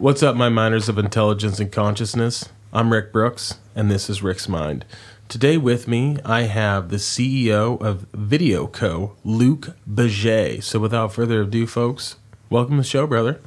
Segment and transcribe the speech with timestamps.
[0.00, 2.48] What's up, my miners of intelligence and consciousness?
[2.72, 4.84] I'm Rick Brooks, and this is Rick's Mind.
[5.26, 10.62] Today with me, I have the CEO of Video Co., Luc Baget.
[10.62, 12.14] So without further ado, folks,
[12.48, 13.40] welcome to the show, brother.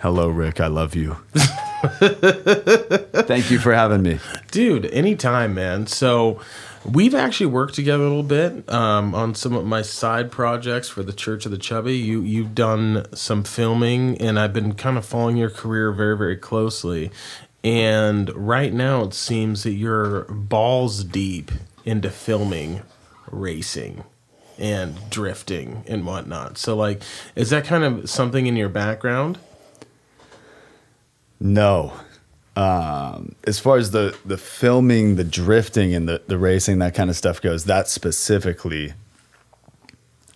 [0.00, 0.60] Hello, Rick.
[0.60, 1.18] I love you.
[3.22, 4.18] Thank you for having me.
[4.50, 5.86] Dude, anytime, man.
[5.86, 6.40] So
[6.84, 11.02] we've actually worked together a little bit um, on some of my side projects for
[11.02, 11.96] the Church of the Chubby.
[11.96, 16.36] You you've done some filming, and I've been kind of following your career very very
[16.36, 17.10] closely.
[17.62, 21.50] And right now, it seems that you're balls deep
[21.84, 22.82] into filming
[23.30, 24.04] racing
[24.58, 26.58] and drifting and whatnot.
[26.58, 27.02] So, like,
[27.34, 29.38] is that kind of something in your background?
[31.40, 31.92] No.
[32.56, 37.10] Um, as far as the the filming, the drifting, and the the racing, that kind
[37.10, 38.94] of stuff goes, that specifically,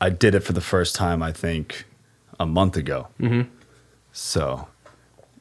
[0.00, 1.22] I did it for the first time.
[1.22, 1.84] I think
[2.40, 3.08] a month ago.
[3.20, 3.48] Mm-hmm.
[4.12, 4.68] So,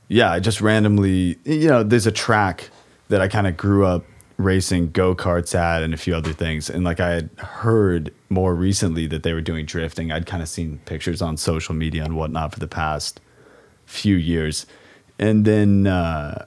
[0.07, 2.69] yeah, I just randomly, you know, there's a track
[3.09, 4.03] that I kind of grew up
[4.37, 6.69] racing go karts at and a few other things.
[6.69, 10.11] And like I had heard more recently that they were doing drifting.
[10.11, 13.19] I'd kind of seen pictures on social media and whatnot for the past
[13.85, 14.65] few years.
[15.17, 16.45] And then uh,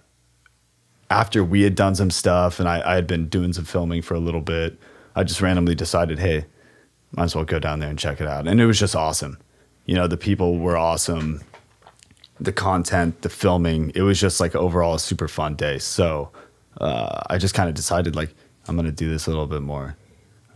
[1.11, 4.14] after we had done some stuff and I, I had been doing some filming for
[4.14, 4.78] a little bit,
[5.16, 6.47] I just randomly decided, hey,
[7.12, 8.47] might as well go down there and check it out.
[8.47, 9.36] And it was just awesome.
[9.86, 11.42] You know, the people were awesome.
[12.38, 15.78] The content, the filming, it was just like overall a super fun day.
[15.78, 16.31] So
[16.81, 18.33] uh, I just kind of decided like
[18.69, 19.97] I'm gonna do this a little bit more.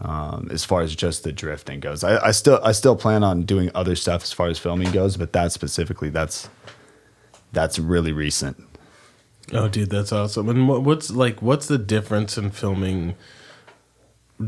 [0.00, 3.42] Um, as far as just the drifting goes, I, I still I still plan on
[3.42, 6.48] doing other stuff as far as filming goes, but that specifically, that's
[7.52, 8.56] that's really recent.
[9.52, 10.48] Oh, dude, that's awesome.
[10.48, 13.14] And what, what's like, what's the difference in filming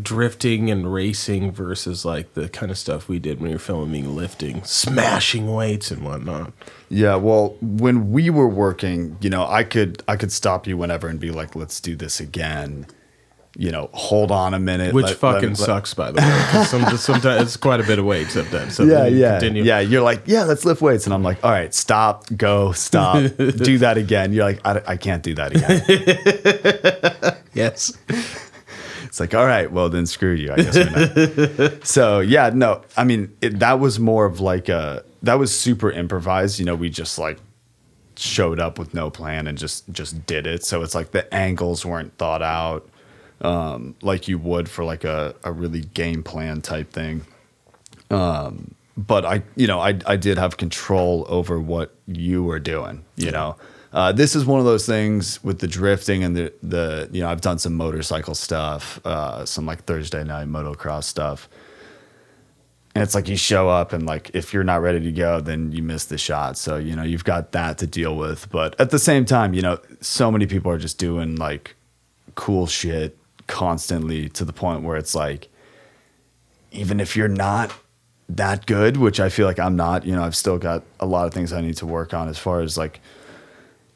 [0.02, 4.62] drifting and racing versus like the kind of stuff we did when were filming lifting,
[4.64, 6.52] smashing weights and whatnot?
[6.88, 11.08] Yeah, well, when we were working, you know, I could I could stop you whenever
[11.08, 12.86] and be like, "Let's do this again."
[13.58, 14.92] You know, hold on a minute.
[14.92, 16.64] Which let- fucking let- let- sucks, by the way.
[16.64, 18.74] Some, sometimes it's quite a bit of weight sometimes.
[18.74, 19.62] So yeah, you yeah, continue.
[19.64, 19.80] yeah.
[19.80, 23.78] You're like, yeah, let's lift weights, and I'm like, all right, stop, go, stop, do
[23.78, 24.34] that again.
[24.34, 27.36] You're like, I, I can't do that again.
[27.56, 27.96] Yes.
[29.04, 30.52] It's like, all right, well then screw you.
[30.52, 31.58] I guess.
[31.58, 31.86] Not.
[31.86, 35.90] so yeah, no, I mean it, that was more of like a that was super
[35.90, 36.58] improvised.
[36.58, 37.38] You know, we just like
[38.16, 40.64] showed up with no plan and just just did it.
[40.66, 42.86] So it's like the angles weren't thought out
[43.40, 47.26] um, like you would for like a a really game plan type thing.
[48.10, 53.04] Um, but I, you know, I I did have control over what you were doing.
[53.16, 53.56] You know.
[53.92, 57.30] Uh, this is one of those things with the drifting and the the you know
[57.30, 61.48] I've done some motorcycle stuff, uh, some like Thursday night motocross stuff,
[62.94, 65.72] and it's like you show up and like if you're not ready to go, then
[65.72, 66.58] you miss the shot.
[66.58, 68.50] So you know you've got that to deal with.
[68.50, 71.74] But at the same time, you know so many people are just doing like
[72.34, 73.16] cool shit
[73.46, 75.48] constantly to the point where it's like
[76.72, 77.72] even if you're not
[78.28, 81.26] that good, which I feel like I'm not, you know, I've still got a lot
[81.26, 83.00] of things I need to work on as far as like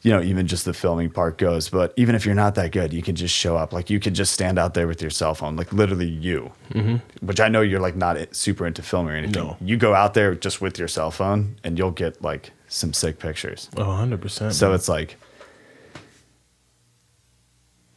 [0.02, 1.68] you know, even just the filming part goes.
[1.68, 3.72] But even if you're not that good, you can just show up.
[3.72, 6.52] Like you could just stand out there with your cell phone, like literally you.
[6.72, 7.26] Mm-hmm.
[7.26, 9.44] Which I know you're like not super into filming or anything.
[9.44, 9.56] No.
[9.60, 13.18] You go out there just with your cell phone, and you'll get like some sick
[13.18, 13.68] pictures.
[13.76, 14.52] Oh, 100%.
[14.52, 14.74] So man.
[14.74, 15.16] it's like,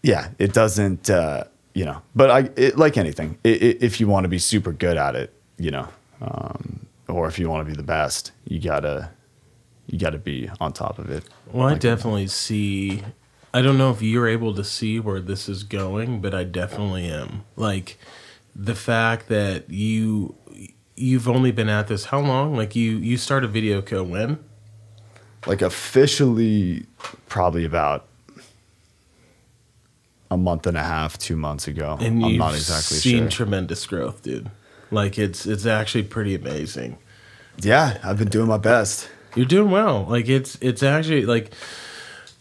[0.04, 2.02] yeah, it doesn't, uh, you know.
[2.16, 5.16] But I it, like anything, i i if you want to be super good at
[5.16, 5.88] it, you know,
[6.22, 9.10] um, or if you want to be the best, you gotta
[9.88, 11.24] you gotta be on top of it.
[11.52, 13.04] Well, I definitely see.
[13.56, 17.08] I don't know if you're able to see where this is going, but I definitely
[17.08, 17.44] am.
[17.56, 17.98] Like
[18.56, 20.36] the fact that you
[20.96, 22.56] you've only been at this how long?
[22.56, 24.40] Like you you started Video Co when?
[25.48, 26.86] like officially
[27.28, 28.08] probably about
[30.34, 31.98] a month and a half, two months ago.
[32.00, 33.30] And I'm you've not exactly seen sure.
[33.30, 34.50] tremendous growth, dude.
[34.92, 36.98] Like it's it's actually pretty amazing.
[37.60, 39.10] yeah, I've been doing my best.
[39.36, 40.06] You're doing well.
[40.08, 41.52] Like it's it's actually like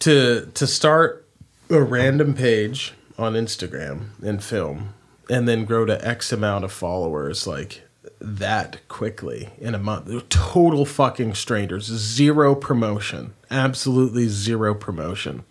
[0.01, 1.27] to to start
[1.71, 4.95] a random page on Instagram and film
[5.31, 7.83] and then grow to X amount of followers like
[8.21, 10.29] that quickly in a month.
[10.29, 11.87] Total fucking strangers.
[11.87, 13.35] Zero promotion.
[13.51, 15.45] Absolutely zero promotion.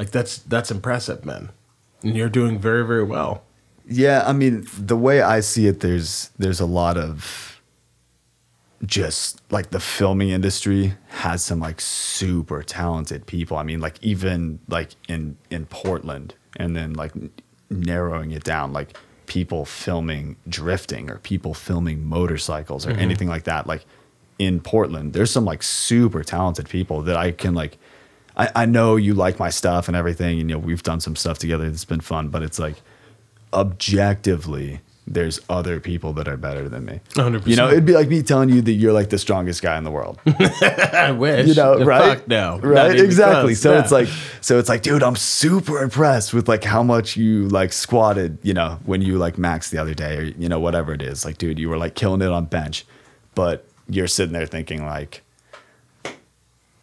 [0.00, 1.50] Like that's that's impressive, man.
[2.02, 3.42] And you're doing very, very well.
[3.86, 7.60] Yeah, I mean, the way I see it, there's there's a lot of
[8.86, 13.58] just like the filming industry has some like super talented people.
[13.58, 17.12] I mean, like even like in in Portland, and then like
[17.68, 23.00] narrowing it down, like people filming drifting or people filming motorcycles or mm-hmm.
[23.00, 23.66] anything like that.
[23.66, 23.84] Like
[24.38, 27.76] in Portland, there's some like super talented people that I can like.
[28.40, 31.16] I, I know you like my stuff and everything, and you know we've done some
[31.16, 32.76] stuff together that's been fun, but it's like
[33.52, 37.00] objectively, there's other people that are better than me.
[37.14, 37.46] 100%.
[37.46, 39.84] You know, it'd be like me telling you that you're like the strongest guy in
[39.84, 40.18] the world.
[40.26, 41.48] I wish.
[41.48, 42.18] you know, The right?
[42.18, 42.60] Fuck no.
[42.62, 42.98] Right?
[42.98, 43.54] Exactly.
[43.54, 43.60] close.
[43.60, 43.80] So No.
[43.80, 44.08] it's like,
[44.40, 48.54] so it's like, dude, I'm super impressed with like how much you like squatted, you
[48.54, 51.24] know, when you like maxed the other day, or you know, whatever it is.
[51.24, 52.86] Like, dude, you were like killing it on bench,
[53.34, 55.22] but you're sitting there thinking like,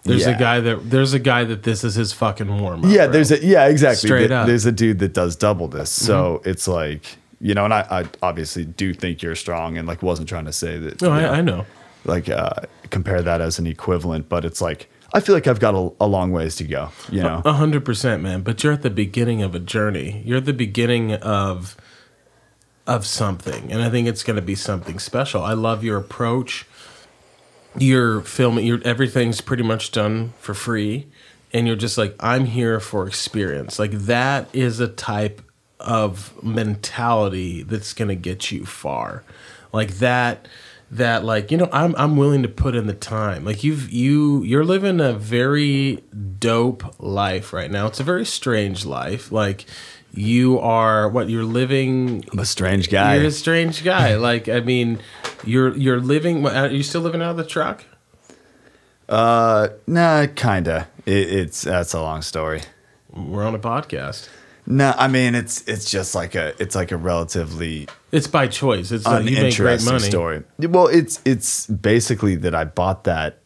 [0.08, 0.36] there's yeah.
[0.36, 2.92] a guy that there's a guy that this is his fucking warm up.
[2.92, 4.08] yeah, there's a yeah, exactly.
[4.08, 4.48] Straight There- up.
[4.48, 7.18] There's a dude that does double this, so it's like.
[7.40, 10.52] You know, and I, I obviously do think you're strong, and like wasn't trying to
[10.52, 11.00] say that.
[11.04, 11.66] No, you know, I, I know.
[12.04, 12.50] like uh,
[12.90, 16.08] compare that as an equivalent, but it's like I feel like I've got a, a
[16.08, 16.90] long ways to go.
[17.12, 18.42] You know, A hundred percent, man.
[18.42, 20.24] But you're at the beginning of a journey.
[20.26, 21.78] You're at the beginning of
[22.88, 25.44] of something, and I think it's going to be something special.
[25.44, 26.66] I love your approach.
[27.80, 31.08] Your filming, your everything's pretty much done for free,
[31.54, 33.80] and you're just like, I'm here for experience.
[33.80, 35.42] Like that is a type
[35.80, 39.24] of mentality that's going to get you far.
[39.72, 40.48] Like that
[40.90, 43.44] that like you know I'm I'm willing to put in the time.
[43.44, 46.04] Like you've you you're living a very
[46.40, 47.88] dope life right now.
[47.88, 49.32] It's a very strange life.
[49.32, 49.66] Like
[50.14, 53.16] you are what you're living I'm a strange guy.
[53.16, 54.16] You're a strange guy.
[54.30, 55.00] like I mean,
[55.44, 57.86] you're you're living are you still living out of the truck?
[59.10, 60.88] Uh, nah, kinda.
[61.06, 62.62] It, it's that's a long story.
[63.12, 64.28] We're on a podcast.
[64.66, 68.92] No, I mean it's it's just like a it's like a relatively It's by choice.
[68.92, 70.00] It's like you make great money.
[70.00, 70.44] story.
[70.60, 73.40] Well, it's it's basically that I bought that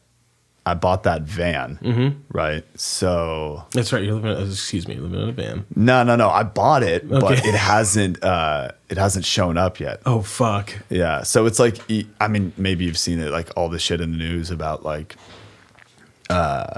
[0.64, 2.20] I bought that van, Mm-hmm.
[2.38, 2.64] right?
[2.80, 4.04] So That's right.
[4.04, 4.48] You're living.
[4.48, 4.94] Excuse me.
[4.94, 5.66] You're living in a van.
[5.76, 6.30] no, no, no.
[6.30, 10.02] I bought it, but it hasn't uh it hasn't shown up yet.
[10.06, 10.72] Oh fuck.
[10.90, 11.24] Yeah.
[11.24, 11.78] So it's like,
[12.20, 15.16] I mean, maybe you've seen it, like all the shit in the news about like,
[16.30, 16.78] uh,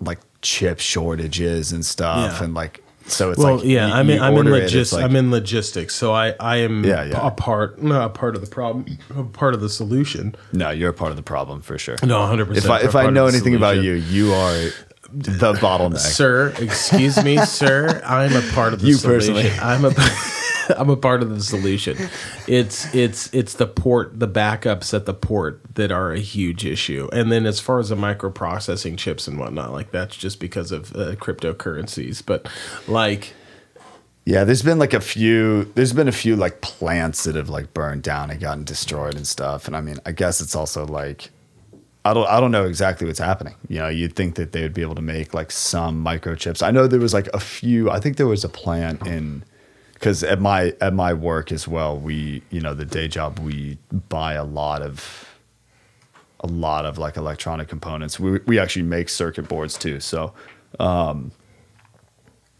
[0.00, 2.44] like chip shortages and stuff, Yeah.
[2.44, 3.88] and like, so it's Well, like, yeah.
[3.88, 4.92] you- I'm in, I'm in logistics.
[4.92, 5.94] like- I'm in logistics.
[5.94, 7.26] So I I am Yeah, yeah.
[7.26, 10.34] a part not a part of the problem, a part of the solution.
[10.52, 11.96] No, you're a part of the problem for sure.
[12.04, 12.46] No, 100.
[12.46, 14.70] percent If I if I know anything about you, you are
[15.12, 15.98] the bottleneck.
[15.98, 19.34] sir, excuse me, sir, I'm a part of the You solution.
[19.34, 19.58] personally.
[19.60, 19.90] I'm a
[20.76, 21.96] I'm a part of the solution.
[22.46, 27.08] It's it's it's the port, the backups at the port that are a huge issue.
[27.12, 30.94] And then as far as the microprocessing chips and whatnot, like that's just because of
[30.94, 32.22] uh, cryptocurrencies.
[32.24, 32.48] But
[32.86, 33.34] like,
[34.24, 35.64] Yeah, there's been like a few.
[35.74, 39.26] There's been a few like plants that have like burned down and gotten destroyed and
[39.26, 39.66] stuff.
[39.66, 41.30] And I mean, I guess it's also like,
[42.04, 43.54] I don't, I don't know exactly what's happening.
[43.68, 46.62] You know, you'd think that they would be able to make like some microchips.
[46.62, 47.90] I know there was like a few.
[47.90, 49.44] I think there was a plant in,
[49.98, 53.78] because at my at my work as well, we you know the day job we
[54.08, 55.24] buy a lot of.
[56.42, 58.20] A lot of like electronic components.
[58.20, 59.98] We we actually make circuit boards too.
[59.98, 60.34] So
[60.78, 61.32] um,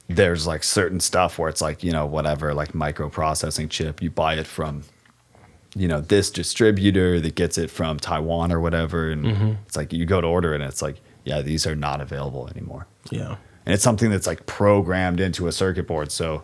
[0.08, 4.34] there's like certain stuff where it's like you know whatever like microprocessing chip you buy
[4.34, 4.82] it from
[5.76, 9.52] you know this distributor that gets it from taiwan or whatever and mm-hmm.
[9.66, 12.48] it's like you go to order it and it's like yeah these are not available
[12.48, 13.36] anymore yeah.
[13.66, 16.42] and it's something that's like programmed into a circuit board so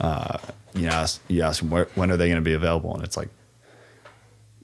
[0.00, 0.38] uh,
[0.74, 3.16] you ask you ask them where, when are they going to be available and it's
[3.16, 3.28] like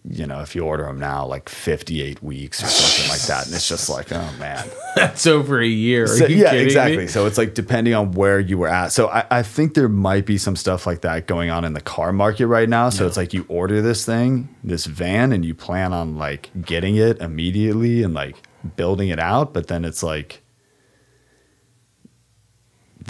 [0.08, 3.54] you know if you order them now like 58 weeks or something like that and
[3.54, 6.06] it's just like oh man That's over a year.
[6.06, 6.98] So, yeah, exactly.
[6.98, 7.06] me?
[7.06, 8.92] So it's like depending on where you were at.
[8.92, 11.80] So I, I think there might be some stuff like that going on in the
[11.80, 12.90] car market right now.
[12.90, 16.96] So it's like you order this thing, this van, and you plan on like getting
[16.96, 18.36] it immediately and like
[18.76, 20.42] building it out, but then it's like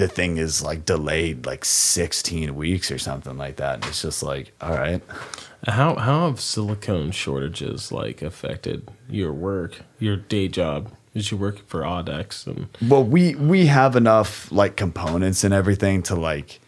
[0.00, 3.76] the thing is like delayed like 16 weeks or something like that.
[3.76, 5.02] And it's just like, all right.
[5.66, 10.90] How how have silicone shortages like affected your work, your day job?
[11.12, 16.02] Is you work for Audex and Well, we we have enough like components and everything
[16.04, 16.60] to like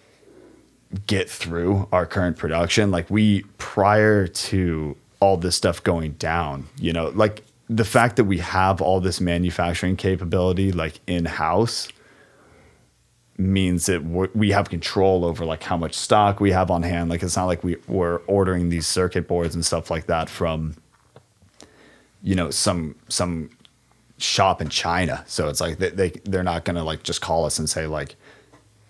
[1.06, 2.90] get through our current production.
[2.90, 8.24] Like we prior to all this stuff going down, you know, like the fact that
[8.24, 11.88] we have all this manufacturing capability like in house
[13.42, 17.10] means that we're, have control over like how much stock we have on hand.
[17.10, 20.76] Like it's not like we we're ordering these circuit boards and stuff like that from
[22.22, 23.50] you know some some
[24.18, 25.24] shop in China.
[25.26, 28.16] So it's like they, they they're not gonna like just call us and say like,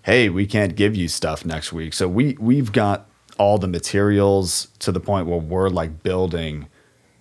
[0.02, 1.94] hey, we can't give you stuff next week.
[1.94, 6.68] So we we've got all the materials to the point where we're like building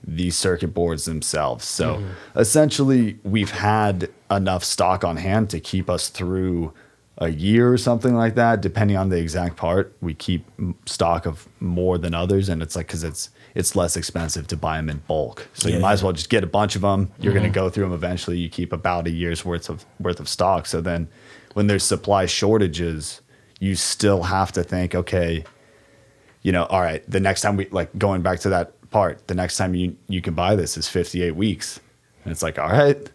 [0.04, 1.66] these circuit boards themselves.
[1.66, 2.40] So mm-hmm.
[2.40, 6.74] essentially we've had enough stock on hand to keep us through
[7.18, 10.46] a year or something like that depending on the exact part we keep
[10.86, 14.78] stock of more than others and it's like cuz it's it's less expensive to buy
[14.78, 15.48] them in bulk.
[15.54, 15.82] So you Yeah.
[15.82, 17.12] might as well just get a bunch of them.
[17.20, 17.66] You're going to mm-hmm.
[17.66, 18.38] go through them eventually.
[18.38, 20.66] You keep about a year's worth of worth of stock.
[20.66, 21.08] So then
[21.54, 23.22] when there's supply shortages,
[23.60, 25.44] you still have to think, okay,
[26.42, 29.36] you know, all right, the next time we like going back to that part, the
[29.36, 31.80] next time you you can buy this is 58 weeks.
[32.24, 33.10] And it's like, all right,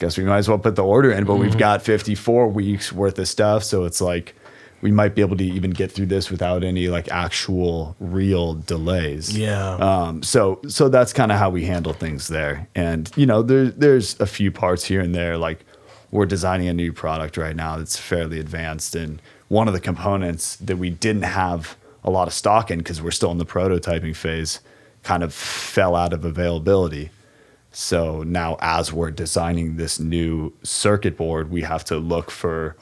[0.00, 3.18] guess we might as well put the order in, but we've got 54 weeks worth
[3.18, 3.62] of stuff.
[3.62, 4.34] So it's like
[4.80, 9.36] we might be able to even get through this without any like actual real delays.
[9.36, 9.74] Yeah.
[9.74, 12.66] Um, so so that's kind of how we handle things there.
[12.74, 15.36] And you know, there there's a few parts here and there.
[15.36, 15.64] Like
[16.10, 20.56] we're designing a new product right now that's fairly advanced, and one of the components
[20.56, 24.16] that we didn't have a lot of stock in because we're still in the prototyping
[24.16, 24.60] phase,
[25.02, 27.10] kind of fell out of availability.
[27.72, 32.76] So now, as we're designing this new circuit board, we have to look for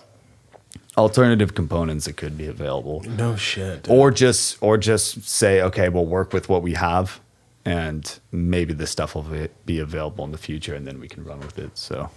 [0.96, 3.84] alternative components that could be available No shit.
[3.84, 3.94] dude.
[3.94, 7.20] or just or just say okay we'll work with what we have
[7.64, 9.24] and maybe this stuff will
[9.64, 12.10] be- available in the future and then we can run with it so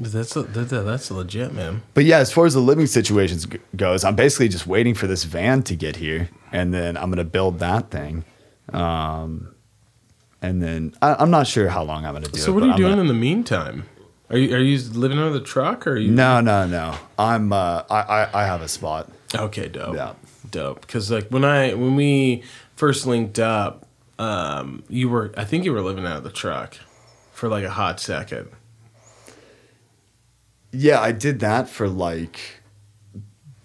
[0.00, 1.82] that's a, that, that- that's legit, man.
[1.94, 5.06] but yeah as far as the living situations g- goes i'm basically just waiting for
[5.06, 8.24] this van to get here and then i'm going to build that thing
[8.72, 9.54] um,
[10.46, 12.40] and then I, i'm not sure how long i'm going to do it.
[12.42, 13.84] So it, what are you I'm doing gonna- in the meantime?
[14.30, 16.10] Are you are you living under the truck or are you?
[16.10, 19.96] no no no i'm uh, I, I i have a spot Okay, dope.
[19.96, 20.14] Yeah.
[20.50, 20.80] Dope.
[20.82, 22.44] Because like when I when we
[22.76, 23.84] first linked up,
[24.20, 26.76] um, you were I think you were living out of the truck
[27.32, 28.48] for like a hot second.
[30.72, 32.60] Yeah, I did that for like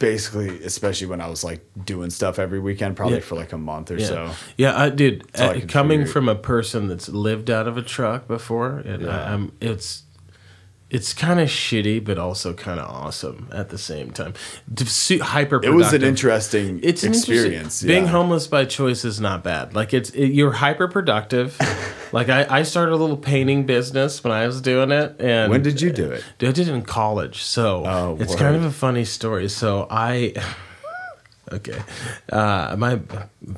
[0.01, 3.21] basically, especially when I was like doing stuff every weekend, probably Yeah.
[3.23, 4.31] for like a month or Yeah, so.
[4.57, 4.89] yeah, I
[5.35, 6.11] I uh, coming figure.
[6.13, 9.09] from a person that's lived out of a truck before, and Yeah.
[9.25, 10.03] I, I'm it's
[10.91, 14.33] it's kind of shitty, but also kind of awesome at the same time.
[14.77, 15.61] Hyper.
[15.63, 17.81] It was an interesting it's an interesting- experience.
[17.81, 18.09] Being yeah.
[18.09, 19.73] homeless by choice is not bad.
[19.73, 21.57] Like it's it, you're hyper productive.
[22.11, 25.61] like I, I started a little painting business when I was doing it, and When
[25.61, 26.25] did you do it?
[26.41, 29.47] I did it in college, so Oh, it's kind of a funny story.
[29.47, 30.33] So I,
[31.53, 31.81] okay,
[32.31, 32.99] uh, my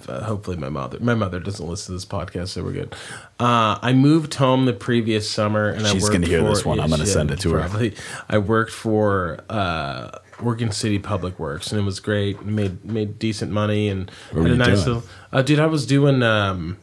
[0.08, 2.94] hopefully my mother my mother doesn't listen to this podcast, so we're good.
[3.40, 6.66] Uh, I moved home the previous summer, and I She's worked gonna hear for, this
[6.66, 6.80] one.
[6.80, 7.60] I'm gonna send it to her.
[7.62, 7.96] probably.
[8.30, 9.40] I worked for.
[9.50, 12.44] Uh, Oregon City Public Works, and it was great.
[12.44, 14.96] Made made decent money, and What had a nice doing?
[14.98, 15.04] little.
[15.32, 16.24] Uh, dude, I was doing.
[16.24, 16.78] Um,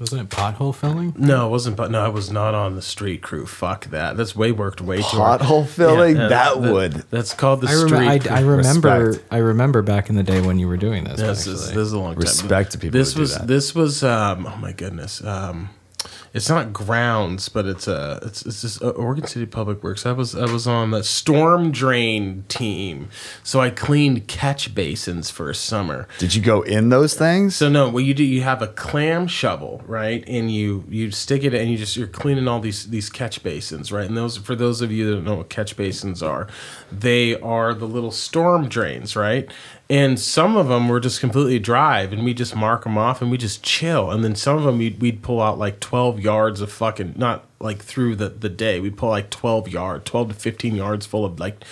[0.00, 1.14] Wasn't it pothole filling?
[1.18, 1.76] no, it wasn't.
[1.76, 3.44] But no, I was not on the street crew.
[3.46, 4.16] Fuck that.
[4.16, 5.42] That's way worked way too hard.
[5.42, 6.16] Pothole filling?
[6.16, 6.92] Yeah, that would.
[7.10, 8.08] That's called the I, street.
[8.08, 8.30] I, crew.
[8.30, 9.04] I remember.
[9.08, 9.26] Respect.
[9.30, 11.20] I remember back in the day when you were doing this.
[11.20, 12.22] This is, this is a long time.
[12.22, 13.46] Respect to people This who do was that.
[13.46, 15.68] this was um oh my goodness um
[16.32, 20.06] it's not grounds but it's a it's it's just uh, Oregon City Public Works.
[20.06, 23.08] I was I was on the storm drain team,
[23.42, 26.06] so I cleaned catch basins for a summer.
[26.18, 27.56] Did you go in those things?
[27.56, 30.24] So no, what you do, you have a clam shovel, right?
[30.26, 33.92] And you you stick it, and you just you're cleaning all these these catch basins,
[33.92, 34.06] right?
[34.06, 36.46] And those for those of you that don't know what catch basins are,
[36.92, 39.50] they are the little storm drains, right?
[39.90, 43.28] And some of them were just completely dry, and we just mark them off, and
[43.28, 44.12] we just chill.
[44.12, 45.80] And then some of them we'd, we'd pull out like
[46.20, 48.80] yards of fucking not like through the the day.
[48.80, 51.64] We'd pull like twelve yard, twelve to fifteen yards full of like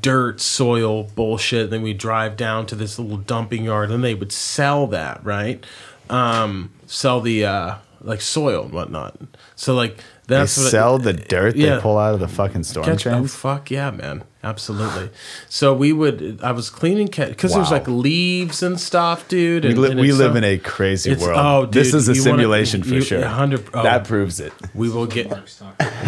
[0.00, 1.64] dirt, soil, bullshit.
[1.64, 5.24] And then we drive down to this little dumping yard, and they would sell that,
[5.24, 5.64] right?
[6.08, 9.16] Um, sell the uh, like soil and whatnot.
[9.56, 9.98] So like
[10.30, 11.76] that's what sell the dirt yeah.
[11.76, 13.06] they pull out of the fucking storm catch.
[13.06, 14.24] Oh fuck yeah, man!
[14.42, 15.10] Absolutely.
[15.50, 16.40] So we would.
[16.42, 19.64] I was cleaning cat because there's like leaves and stuff, dude.
[19.64, 21.38] We, li- and we it's live so- in a crazy world.
[21.38, 23.20] oh, this is a you wanna- simulation for you- sure.
[23.20, 23.82] 100 oh.
[23.82, 24.54] That proves it.
[24.74, 25.30] We will get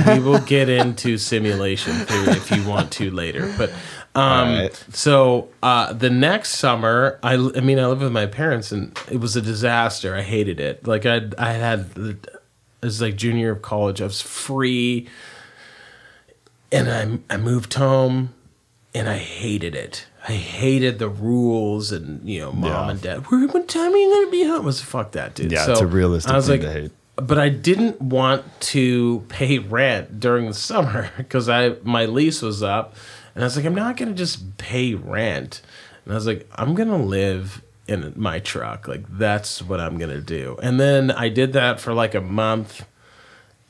[0.07, 3.52] we will get into simulation theory if you want to later.
[3.59, 3.71] But
[4.14, 4.85] um, Alright.
[4.93, 9.19] so uh, the next summer, I, I mean, I lived with my parents, and it
[9.19, 10.14] was a disaster.
[10.14, 10.87] I hated it.
[10.87, 12.26] Like I I had
[12.87, 14.01] was like junior year of college.
[14.01, 15.09] I was free,
[16.71, 16.91] and
[17.31, 18.35] I I moved home,
[18.95, 20.07] and I hated it.
[20.29, 22.91] I hated the rules and you know mom Yeah.
[22.91, 23.31] and dad.
[23.31, 24.62] Where what time are you gonna be home?
[24.62, 25.51] I was fuck that dude.
[25.53, 26.91] Yeah, it's a realistic I was thing like, to hate.
[27.17, 32.62] but I didn't want to pay rent during the summer because I my lease was
[32.62, 32.95] up,
[33.35, 35.61] and I was like, I'm not gonna just pay rent,
[36.05, 40.20] and I was like, I'm gonna live in my truck, like that's what I'm gonna
[40.20, 40.58] do.
[40.62, 42.87] And then I did that for like a month,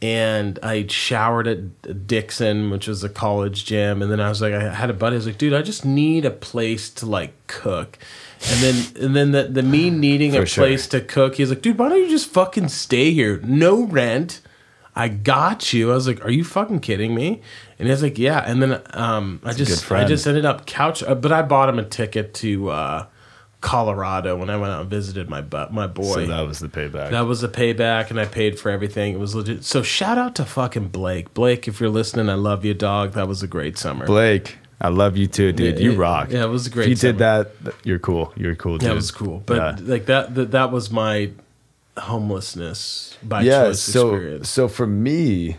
[0.02, 4.52] and I showered at Dixon, which was a college gym, and then I was like,
[4.52, 7.32] I had a buddy, I was like, dude, I just need a place to like
[7.46, 7.98] cook.
[8.50, 10.64] And then, and then the, the me needing a sure.
[10.64, 13.38] place to cook, he's like, dude, why don't you just fucking stay here?
[13.44, 14.40] No rent.
[14.94, 15.90] I got you.
[15.90, 17.40] I was like, are you fucking kidding me?
[17.78, 18.40] And he was like, yeah.
[18.44, 21.78] And then um, I just I just ended up couch, uh, but I bought him
[21.78, 23.06] a ticket to uh,
[23.62, 26.12] Colorado when I went out and visited my bu- my boy.
[26.14, 27.12] So that was the payback.
[27.12, 29.14] That was the payback, and I paid for everything.
[29.14, 29.64] It was legit.
[29.64, 31.33] So shout out to fucking Blake.
[31.33, 33.12] Blake, if you're listening, I love you, dog.
[33.12, 34.04] That was a great summer.
[34.04, 35.78] Blake, I love you too, dude.
[35.78, 36.31] Yeah, you rock.
[36.31, 37.52] yeah, it was a great If you did that,
[37.85, 38.33] you're cool.
[38.37, 38.90] You're cool, dude.
[38.90, 39.42] That was cool.
[39.47, 39.87] But Yeah.
[39.95, 41.31] like that, that, that was my
[41.97, 43.66] homelessness by yeah.
[43.66, 44.49] choice So, experience.
[44.50, 45.57] so for me,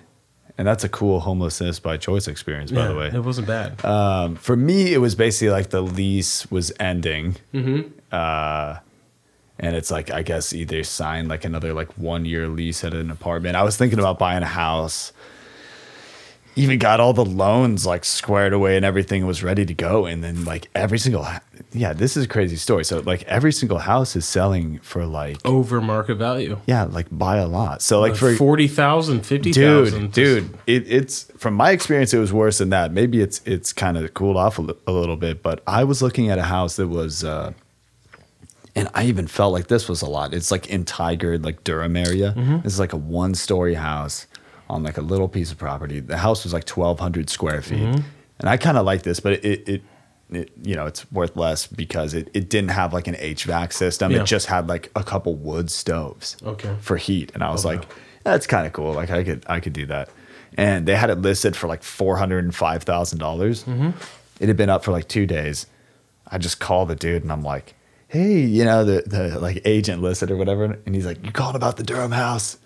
[0.57, 3.07] and that's a cool homelessness by choice experience, by yeah, the way.
[3.07, 3.83] it wasn't bad.
[3.83, 7.37] Um, for me, it was basically like the lease was ending.
[7.53, 7.89] Mm-hmm.
[8.11, 8.77] Uh,
[9.59, 13.09] and it's like, I guess either sign like another like one year lease at an
[13.09, 13.55] apartment.
[13.55, 15.11] I was thinking about buying a house.
[16.55, 20.05] Even got all the loans like squared away and everything was ready to go.
[20.05, 21.25] And then like every single,
[21.71, 22.85] yeah, this is a crazy story.
[22.85, 26.59] So like every single house is selling for like, Over market value.
[26.67, 27.81] yeah, like by a lot.
[27.81, 30.11] So like for 40,000, 50,000.
[30.11, 32.91] dude, dude, it, it's from my experience, it was worse than that.
[32.91, 36.29] Maybe it's it's kind of cooled off a, a little bit, but I was looking
[36.29, 37.53] at a house that was, uh,
[38.75, 40.33] and I even felt like this was a lot.
[40.33, 42.33] It's like in Tigard, like Durham area.
[42.63, 44.25] It's like a one story house
[44.73, 45.99] on like a little piece of property.
[45.99, 48.01] The house was like twelve hundred square feet, mm-hmm.
[48.39, 49.67] and I kind of like this, but it.
[49.69, 49.81] it
[50.31, 54.11] it, you know, it's worth less because it, it didn't have like an HVAC system.
[54.11, 54.21] Yeah.
[54.21, 56.75] It just had like a couple wood stoves Okay.
[56.81, 57.31] for heat.
[57.35, 57.75] And I was Okay.
[57.75, 57.87] like,
[58.23, 58.93] that's kind of cool.
[58.93, 60.09] Like I could I could do that.
[60.57, 63.63] And they had it listed for like four hundred and five thousand dollars.
[63.65, 63.91] Mm-hmm.
[64.39, 65.67] It had been up for like two days.
[66.25, 67.75] I just call the dude and I'm like,
[68.07, 70.63] hey, you know, the the like agent listed or whatever.
[70.63, 72.57] And he's like, You called about the Durham house?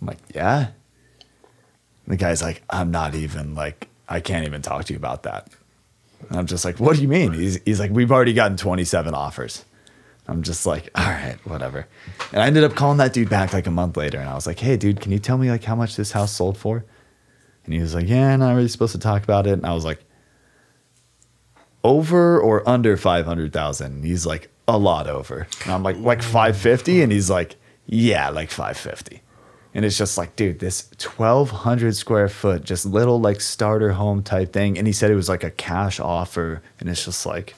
[0.00, 0.68] I'm like, Yeah.
[2.08, 5.48] The guy's like, I'm not even like I can't even talk to you about that.
[6.28, 7.32] And I'm just like, what do you mean?
[7.32, 9.64] He's he's like, we've already gotten 27 offers.
[10.26, 11.86] I'm just like, all right, whatever.
[12.32, 14.46] And I ended up calling that dude back like a month later, and I was
[14.46, 16.84] like, hey, dude, can you tell me like how much this house sold for?
[17.64, 19.52] And he was like, yeah, not really supposed to talk about it.
[19.52, 20.02] And I was like,
[21.84, 24.04] over or under 500,000?
[24.04, 25.46] He's like, a lot over.
[25.64, 27.02] And I'm like, like 550?
[27.02, 29.20] And he's like, yeah, like 550.
[29.78, 34.52] And it's just like, dude, this 1,200 square foot, just little like starter home type
[34.52, 34.76] thing.
[34.76, 36.62] And he said it was like a cash offer.
[36.80, 37.54] And it's just like,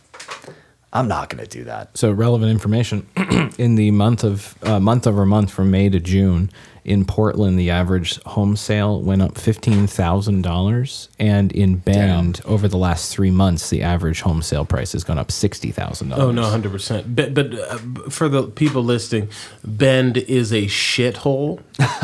[0.93, 1.97] I'm not going to do that.
[1.97, 3.07] So relevant information
[3.59, 6.51] in the month of uh, month over month from May to June
[6.85, 12.69] in Portland, the average home sale went up fifteen thousand dollars, and in Bend over
[12.69, 16.25] the last three months, the average home sale price has gone up sixty thousand dollars.
[16.25, 17.15] Oh no, hundred percent.
[17.15, 19.29] But but uh, for the people listening,
[19.65, 21.61] Bend is a shithole.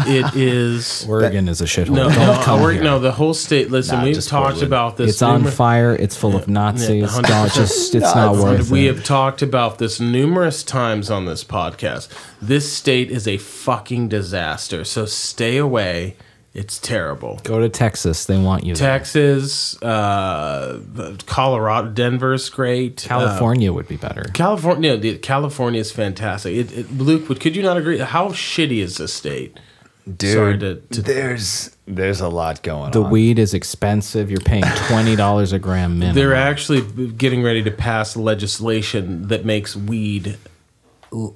[0.07, 1.95] It is Oregon is a shithole.
[1.97, 2.99] no, no, no.
[2.99, 3.71] The whole state.
[3.71, 4.63] Listen, Nah, we've talked Portland.
[4.67, 5.11] about this.
[5.11, 5.95] It's on fire.
[5.95, 7.11] It's full of Nazis.
[7.11, 7.95] hundred Don't just.
[7.95, 8.95] It's No, not it's- worth we it.
[8.97, 12.09] have talked about this numerous times on this podcast.
[12.43, 14.66] This state is a fucking disaster.
[14.85, 16.17] So stay away.
[16.55, 17.39] It's terrible.
[17.45, 18.25] Go to Texas.
[18.25, 18.75] They want you.
[18.75, 18.89] there.
[18.89, 20.81] Texas, uh,
[21.27, 23.05] Colorado, Denver's great.
[23.05, 24.25] Uh, California would be better.
[24.33, 26.55] California, the- California is fantastic.
[26.55, 27.99] It, it, Luke, would could you not agree?
[27.99, 29.61] How shitty is this state?
[30.07, 32.91] Dude, Sorry to- to- there's there's a lot going on.
[32.93, 33.11] The on.
[33.11, 34.31] weed is expensive.
[34.31, 36.15] You're paying twenty dollars a gram minimum.
[36.15, 36.81] They're actually
[37.13, 40.37] getting ready to pass legislation that makes weed l-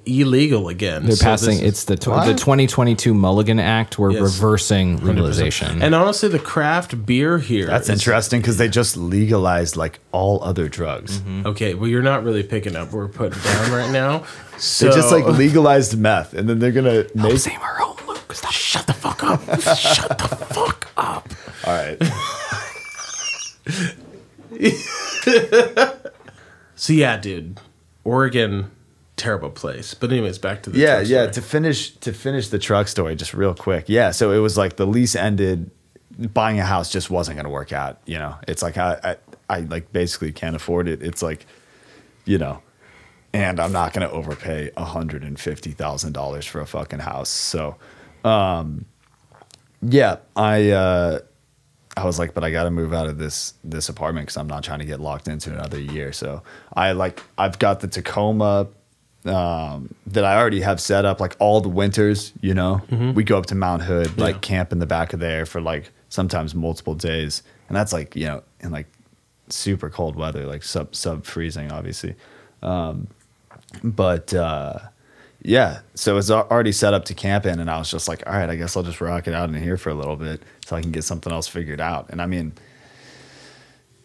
[0.05, 1.05] illegal again.
[1.05, 1.57] They're So passing.
[1.57, 3.97] this- It's the tw- the 2022 Mulligan Act.
[3.99, 4.21] We're Yes.
[4.21, 5.81] reversing legalization.
[5.81, 7.67] and honestly, the craft beer here.
[7.67, 11.19] That's is- interesting because they just legalized like all other drugs.
[11.19, 11.47] Mm-hmm.
[11.47, 14.23] Okay, well, you're not really picking up what we're putting down right now.
[14.57, 17.37] So They just like legalized meth, and then they're gonna make.
[17.39, 18.33] Same our own Luke.
[18.33, 18.51] Stop.
[18.51, 19.41] shut the fuck up.
[19.77, 21.27] shut the fuck up.
[21.65, 21.97] All right,
[26.75, 27.59] So yeah, dude,
[28.03, 28.71] Oregon,
[29.21, 29.93] terrible place.
[29.93, 31.27] But anyways, back to the yeah, yeah.
[31.27, 33.85] To finish to finish the truck story, just real quick.
[33.87, 35.69] Yeah, so it was like the lease ended.
[36.33, 37.99] Buying a house just wasn't gonna work out.
[38.05, 39.17] You know, it's like I
[39.49, 41.01] I, I like basically can't afford it.
[41.01, 41.45] It's like,
[42.25, 42.61] you know,
[43.33, 47.29] and I'm not overpay and fifty thousand dollars for a fucking house.
[47.29, 47.77] So,
[48.23, 48.85] um,
[49.81, 51.19] yeah, I uh,
[51.95, 54.47] I was like, but I got to move out of this this apartment because I'm
[54.47, 56.11] not trying to get locked into another year.
[56.13, 58.67] So I like I've got the Tacoma
[59.25, 61.19] um, that I already have set up.
[61.19, 62.81] Like all the winters, you know,
[63.15, 64.39] we go up to Mount Hood, like Yeah.
[64.41, 68.25] camp in the back of there for like sometimes multiple days, and that's like you
[68.25, 68.87] know in like
[69.49, 72.15] super cold weather, like sub sub freezing, obviously.
[72.63, 73.07] Um,
[73.83, 74.79] but uh,
[75.43, 78.33] yeah, so it's already set up to camp in, and I was just like, all
[78.33, 80.75] right, I guess I'll just rock it out in here for a little bit so
[80.75, 82.07] I can get something else figured out.
[82.09, 82.53] And I mean,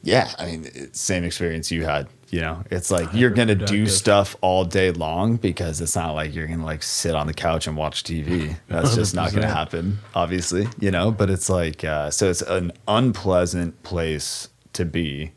[0.02, 2.08] yeah, I mean, same experience you had.
[2.30, 6.34] You know, it's like you're gonna do stuff all day long because it's not like
[6.34, 8.56] you're gonna like sit on the couch and watch TV.
[8.68, 10.68] That's just not gonna happen, obviously.
[10.80, 15.32] You know, but it's like uh, so it's an unpleasant place to be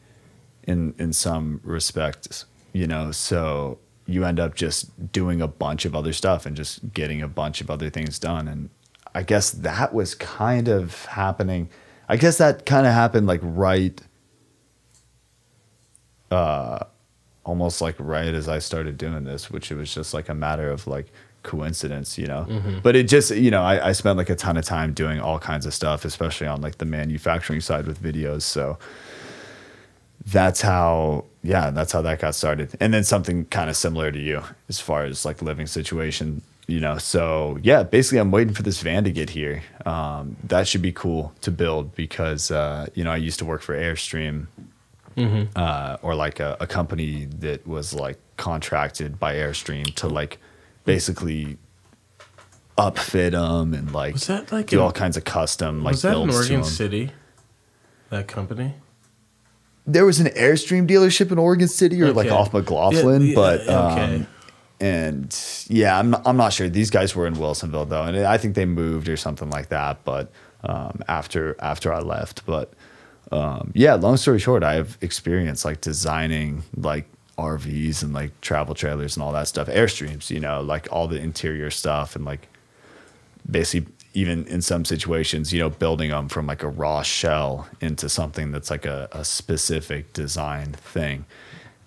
[0.63, 2.45] in in some respects.
[2.74, 6.93] You know, so you end up just doing a bunch of other stuff and just
[6.93, 8.48] getting a bunch of other things done.
[8.48, 8.69] And
[9.13, 11.69] I guess that was kind of happening.
[12.08, 14.02] I guess that kind of happened like right,
[16.32, 16.80] uh,
[17.44, 20.70] almost like right as I started doing this, which it was just like a matter
[20.70, 21.08] of like
[21.44, 22.46] coincidence, you know.
[22.84, 25.39] But it just, you know, I, I spent like a ton of time doing all
[25.39, 28.44] kinds of stuff, especially on like the manufacturing side with videos.
[28.44, 28.78] So
[30.26, 32.76] that's how, yeah, that's how that got started.
[32.80, 36.80] And then something kind of similar to you as far as like living situation, you
[36.80, 36.98] know.
[36.98, 39.63] So yeah, basically, I'm waiting for this van to get here.
[39.86, 43.62] Um, that should be cool to build because, uh, you know, I used to work
[43.62, 44.48] for Airstream
[45.55, 50.39] uh, or like a, a company that was like contracted by Airstream to like
[50.86, 51.58] basically
[52.77, 56.01] upfit them and like Was that like do in- all kinds of custom like was
[56.03, 56.63] that in Oregon.
[56.63, 57.12] City?
[58.10, 58.73] That company?
[59.86, 63.69] There was an Airstream dealership in Oregon City or like off McLoughlin, Yeah, yeah, but
[63.69, 64.27] um,
[64.79, 66.69] and yeah, I'm I'm not sure.
[66.69, 70.03] These guys were in Wilsonville though, and I think they moved or something like that.
[70.05, 70.32] But
[70.63, 72.71] um, after after I left, but
[73.32, 77.06] um, yeah, long story short, I have experience like designing like
[77.38, 81.20] RVs and like travel trailers and all that stuff, airstreams, you know, like all the
[81.20, 82.48] interior stuff and like
[83.50, 88.10] basically even in some situations, you know, building them from like a raw shell into
[88.10, 91.26] something that's like a, a specific design thing.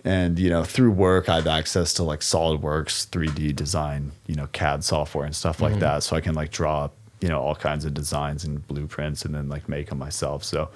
[0.05, 4.48] And, you know, through work, I have access to like SolidWorks, 3D design, you know,
[4.48, 6.02] CAD software and stuff like that.
[6.02, 6.90] So I can like draw
[7.22, 10.42] you know, all kinds of designs and blueprints and then like make them myself.
[10.42, 10.68] So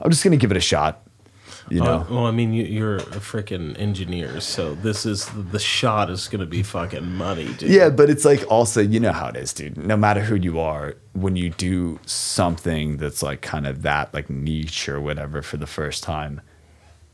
[0.00, 1.06] I'm just going to give it a shot,
[1.68, 1.98] you know.
[2.00, 6.26] Uh, well, I mean, you, you're a freaking engineer, so this is the shot is
[6.28, 7.70] gonna be fucking money, dude.
[7.70, 9.76] Yeah, but it's like also, you know how it is, dude.
[9.76, 14.30] No matter who you are, when you do something that's like kind of that like
[14.30, 16.40] niche or whatever for the first time,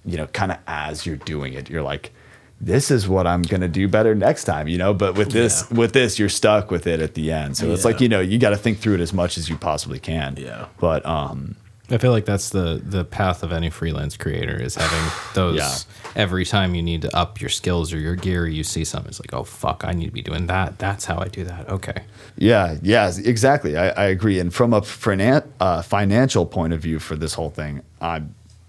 [0.04, 2.12] you know, kind of as you're doing it, you're like,
[2.60, 4.94] this is what I'm gonna do better next time, you know.
[4.94, 5.76] But with this, Yeah.
[5.78, 7.56] with this, you're stuck with it at the end.
[7.56, 9.56] So it's like you know, you got to think through it as much as you
[9.58, 10.36] possibly can.
[10.38, 10.66] Yeah.
[10.78, 11.56] But um,
[11.90, 15.76] I feel like that's the the path of any freelance creator is having those Yeah.
[16.16, 19.08] every time you need to up your skills or your gear, you see something.
[19.08, 20.78] It's like, oh fuck, I need to be doing that.
[20.78, 21.68] That's how I do that.
[21.68, 22.02] Okay.
[22.36, 23.76] Yeah, yeah, exactly.
[23.76, 24.38] I, I agree.
[24.40, 28.22] And from a finan- uh, financial point of view for this whole thing, I,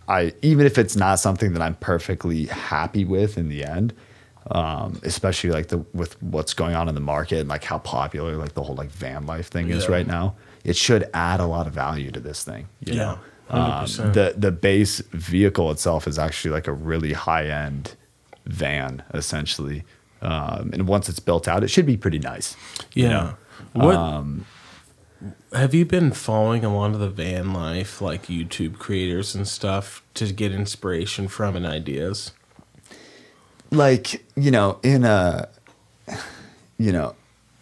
[0.07, 3.93] I even if it's not something that I'm perfectly happy with in the end,
[4.51, 8.37] um, especially like the with what's going on in the market and like how popular
[8.37, 10.35] like the whole like van life thing is right now,
[10.67, 12.67] it should add a lot of value to this thing.
[12.85, 13.17] You Yeah,
[13.49, 17.95] know, um, the the base vehicle itself is actually like a really high end
[18.45, 19.83] van essentially.
[20.21, 22.55] Um, and once it's built out, it should be pretty nice.
[22.93, 23.09] you Yeah.
[23.09, 23.33] know?
[23.73, 24.45] What Um,
[25.53, 30.03] have you been following a lot of the van life, like YouTube creators and stuff,
[30.15, 32.31] to get inspiration from and ideas?
[33.71, 35.47] like you know in a
[36.77, 37.15] you know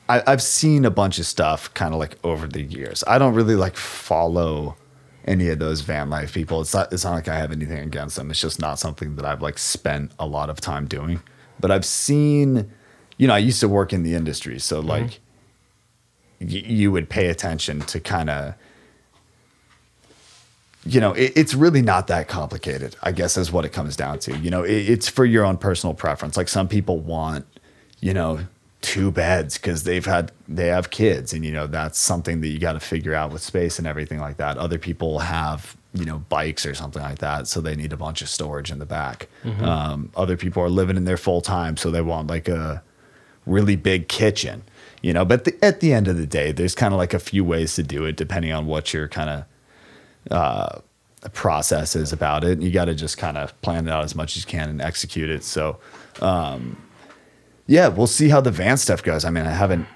[0.07, 3.03] I, i've seen a bunch of stuff kind of like over the years.
[3.07, 4.75] I don't really like follow
[5.25, 6.61] any of those van life people.
[6.61, 8.29] It's not it's not like i have anything against them.
[8.31, 11.21] It's just not something that i've like spent a lot of time doing.
[11.59, 12.71] But i've seen
[13.17, 14.89] you know i used to work in the industry so mm-hmm.
[14.89, 15.19] like
[16.41, 18.55] y- you would pay attention to kind of
[20.85, 24.19] you know, it, it's really not that complicated, I guess, is what it comes down
[24.19, 24.37] to.
[24.37, 26.37] You know, it, it's for your own personal preference.
[26.37, 27.45] Like some people want,
[27.99, 28.39] you know,
[28.85, 32.59] two beds because they've had, they have kids and, you know, that's something that you
[32.59, 34.59] got to figure out with space and everything like that.
[34.59, 37.47] Other people have, you know, bikes or something like that.
[37.47, 39.27] So they need a bunch of storage in the back.
[39.65, 41.77] Um, other people are living in there full time.
[41.77, 42.83] So they want like a
[43.47, 44.61] really big kitchen,
[45.01, 47.19] you know, but the, at the end of the day, there's kind of like a
[47.19, 49.45] few ways to do it depending on what your kind of,
[50.31, 50.79] uh,
[51.33, 52.61] processes about it.
[52.61, 54.79] You got to just kind of plan it out as much as you can and
[54.79, 55.43] execute it.
[55.43, 55.79] So,
[56.21, 56.77] um,
[57.67, 59.25] yeah, we'll see how the van stuff goes.
[59.25, 59.87] I mean, I haven't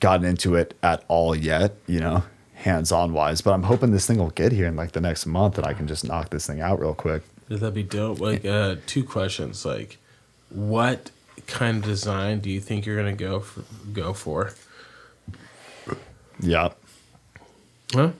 [0.00, 4.06] gotten into it at all yet, you know, hands on wise, but I'm hoping this
[4.06, 6.46] thing will get here in like the next month and I can just knock this
[6.46, 7.22] thing out real quick.
[7.48, 8.18] That'd be dope.
[8.20, 9.64] Like, uh, two questions.
[9.64, 9.98] Like,
[10.48, 11.10] what
[11.46, 13.62] kind of design do you think you're gonna go for?
[13.92, 14.52] Go for?
[16.40, 16.70] Yeah.
[17.92, 18.12] Huh?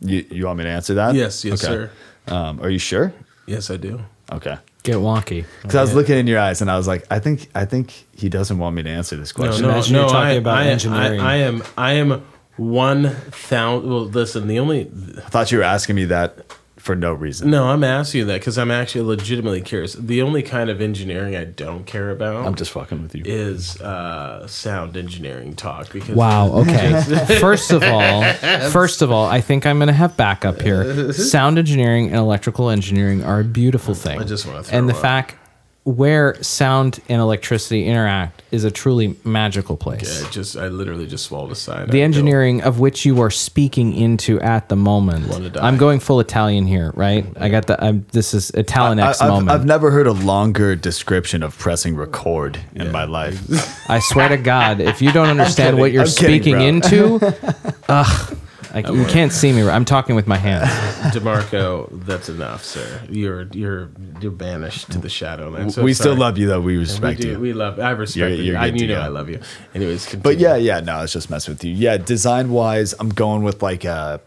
[0.00, 1.14] You, you want me to answer that?
[1.14, 1.72] Yes, yes, Okay.
[1.72, 1.90] sir.
[2.32, 3.12] Um, are you sure?
[3.46, 4.00] Yes, I do.
[4.32, 4.56] Okay.
[4.82, 5.44] Get wonky.
[5.62, 8.06] Because I was looking in your eyes and I was like, I think, I think
[8.14, 9.62] he doesn't want me to answer this question.
[9.62, 10.00] no, Imagine no.
[10.00, 11.20] you're talking I, about I, engineering.
[11.20, 11.62] I, I am.
[11.76, 12.24] I am
[12.56, 13.88] one thousand.
[13.90, 14.46] Well, listen.
[14.48, 16.44] The only I thought you were asking me that
[16.80, 17.50] for no reason.
[17.50, 19.92] no, I'm asking you that because I'm actually legitimately curious.
[19.92, 23.22] The only kind of engineering I don't care about I'm just fucking with you.
[23.26, 25.92] is uh, sound engineering talk.
[25.92, 26.48] Because Wow.
[26.60, 27.38] Okay.
[27.40, 28.24] first of all,
[28.70, 31.12] first of all, I think I'm going to have backup here.
[31.12, 34.18] Sound engineering and electrical engineering are a beautiful thing.
[34.20, 35.00] I just wanna throw And the up.
[35.02, 35.36] fact
[35.84, 40.20] where sound and electricity interact is a truly magical place.
[40.20, 41.88] Yeah, I just I literally just swallowed a sign.
[41.88, 45.56] The engineering of which you are speaking into at the moment.
[45.56, 47.24] I'm going full Italian here, right?
[47.38, 47.82] I got the.
[47.82, 49.50] I'm, this is Italian I, X have moment.
[49.50, 53.40] I've never heard a longer description of pressing record in my life.
[53.88, 56.62] I swear to God, if you don't understand what you're I'm speaking bro.
[56.62, 57.36] into,
[57.88, 58.38] ugh,
[58.72, 59.68] I, you can't see me.
[59.68, 60.68] I'm talking with my hands.
[61.14, 63.02] Demarco, that's enough, sir.
[63.10, 65.70] You're you're you're banished to the shadow, man.
[65.70, 66.18] So we still sorry.
[66.18, 66.60] love you though.
[66.60, 67.28] We We respect do.
[67.30, 67.38] you.
[67.40, 67.80] We love.
[67.80, 68.42] I respect You're- you.
[68.52, 69.04] you're I good you to know go.
[69.04, 69.40] I love you.
[69.74, 70.22] Anyways, continue.
[70.22, 71.72] But yeah, yeah, no, I was just messing with you.
[71.74, 74.20] Yeah, design wise, I'm going with like a.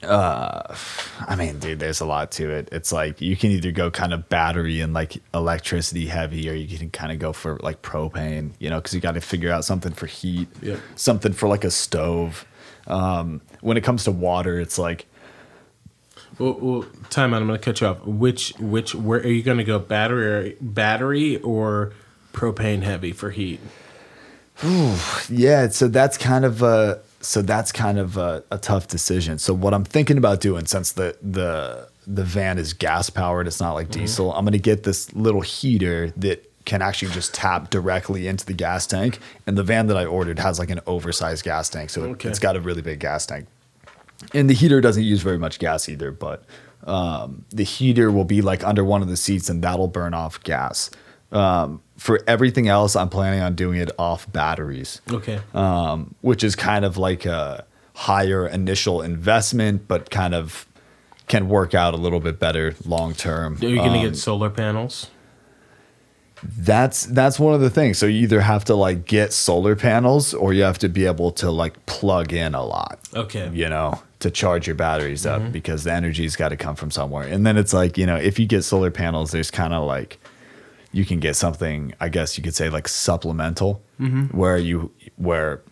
[0.00, 0.76] Uh,
[1.26, 2.68] I mean, dude, there's a lot to it.
[2.70, 6.78] It's like you can either go kind of battery and like electricity heavy, or you
[6.78, 8.52] can kind of go for like propane.
[8.60, 10.78] You know, because you got to figure out something for heat, Yep.
[10.94, 12.44] something for like a stove.
[12.88, 15.06] Um, when it comes to water, it's like
[16.38, 17.42] Well, well, time out.
[17.42, 18.04] I'm going to cut you off.
[18.04, 19.78] Which which where are you going to go?
[19.78, 21.92] Battery or battery or
[22.32, 23.60] propane heavy for heat?
[25.30, 29.38] Yeah, so that's kind of a so that's kind of a, a tough decision.
[29.38, 33.60] So what I'm thinking about doing, since the the the van is gas powered, it's
[33.60, 34.32] not like diesel.
[34.32, 38.86] I'm gonna get this little heater that can actually just tap directly into the gas
[38.86, 39.18] tank.
[39.46, 42.28] And the van that I ordered has like an oversized gas tank, so Okay.
[42.28, 43.46] it's got a really big gas tank.
[44.34, 46.44] And the heater doesn't use very much gas either, but
[46.86, 50.42] um, the heater will be like under one of the seats, and that'll burn off
[50.44, 50.90] gas.
[51.32, 55.40] Um, for everything else, I'm planning on doing it off batteries Okay.
[55.54, 60.66] um, which is kind of like a higher initial investment, but kind of
[61.28, 63.54] can work out a little bit better long term.
[63.60, 65.10] are you going to Um, get solar panels?
[66.42, 67.98] That's that's one of the things.
[67.98, 71.30] So you either have to like get solar panels, or you have to be able
[71.32, 73.00] to like plug in a lot.
[73.14, 73.50] Okay.
[73.52, 75.50] You know, to charge your batteries up Mm-hmm.
[75.52, 77.26] because the energy's got to come from somewhere.
[77.26, 80.18] And then it's like you know, if you get solar panels, there's kind of like
[80.92, 81.92] you can get something.
[82.00, 84.36] I guess you could say like supplemental, Mm-hmm.
[84.36, 85.62] where you where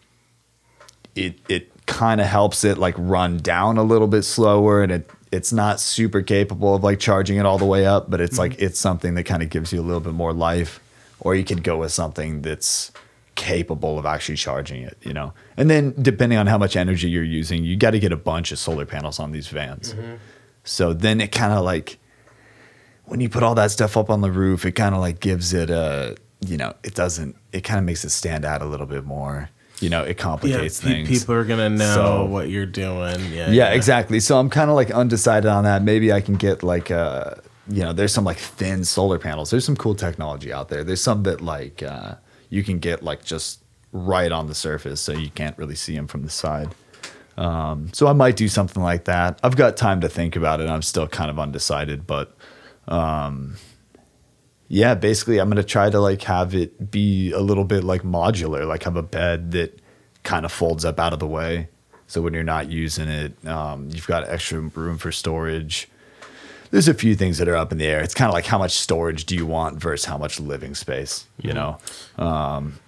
[1.15, 5.09] it it kind of helps it like run down a little bit slower and it
[5.33, 8.53] it's not super capable of like charging it all the way up but it's like
[8.53, 8.67] mm-hmm.
[8.67, 10.81] it's something that kind of gives you a little bit more life.
[11.21, 12.93] Or you could go with something that's
[13.37, 15.33] capable of actually charging it you know?
[15.57, 18.53] And then depending on how much energy you're using you got to get a bunch
[18.53, 19.95] of solar panels on these vans.
[19.95, 20.15] Mm-hmm.
[20.65, 21.99] So then it kind of like
[23.05, 25.53] when you put all that stuff up on the roof it kind of like gives
[25.53, 28.87] it a you know it doesn't it kind of makes it stand out a little
[28.87, 29.49] bit more
[29.81, 32.65] you know it Yeah, complicates pe- things people are going to know So- what you're
[32.67, 33.21] doing.
[33.33, 33.51] Yeah.
[33.51, 34.21] yeah, exactly.
[34.21, 35.83] So I'm kind of like undecided on that.
[35.83, 37.35] Maybe I can get like uh
[37.69, 39.51] you know, there's some like thin solar panels.
[39.51, 40.85] There's some cool technology out there.
[40.85, 42.15] There's some that like uh
[42.49, 43.61] you can get like just
[43.93, 46.75] right on the surface so you can't really see them from the side.
[47.37, 49.39] Um so I might do something like that.
[49.43, 50.71] I've got time to think about it.
[50.71, 52.35] I'm still kind of undecided, but
[52.89, 53.57] um
[54.69, 58.03] yeah, basically I'm going to try to like have it be a little bit like
[58.03, 59.81] modular, like have a bed that
[60.23, 61.69] kind of folds up out of the way.
[62.09, 65.89] So when you're not using it, um, you've got extra room for storage.
[66.71, 68.01] There's a few things that are up in the air.
[68.01, 71.27] It's kind of like how much storage do you want versus how much living space,
[71.41, 71.79] you know?
[72.19, 72.79] Um,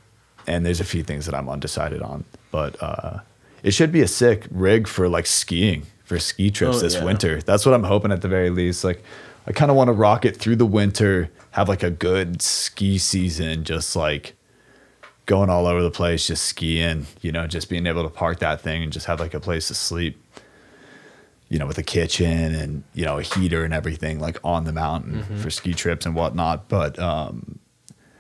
[0.47, 3.19] and there's a few things that I'm undecided on, but uh,
[3.63, 7.05] it should be a sick rig for like skiing for ski trips Oh, this yeah.
[7.05, 7.41] winter.
[7.43, 8.83] That's what I'm hoping at the very least.
[8.83, 9.03] Like,
[9.49, 12.99] I kind of want to rock it through the winter, have like a good ski
[12.99, 14.35] season, just like
[15.25, 18.61] going all over the place, just skiing, you know, just being able to park that
[18.61, 20.23] thing and just have like a place to sleep,
[21.49, 24.73] you know, with a kitchen and, you know, a heater and everything like on the
[24.73, 26.69] mountain for ski trips and whatnot.
[26.69, 27.59] But, um,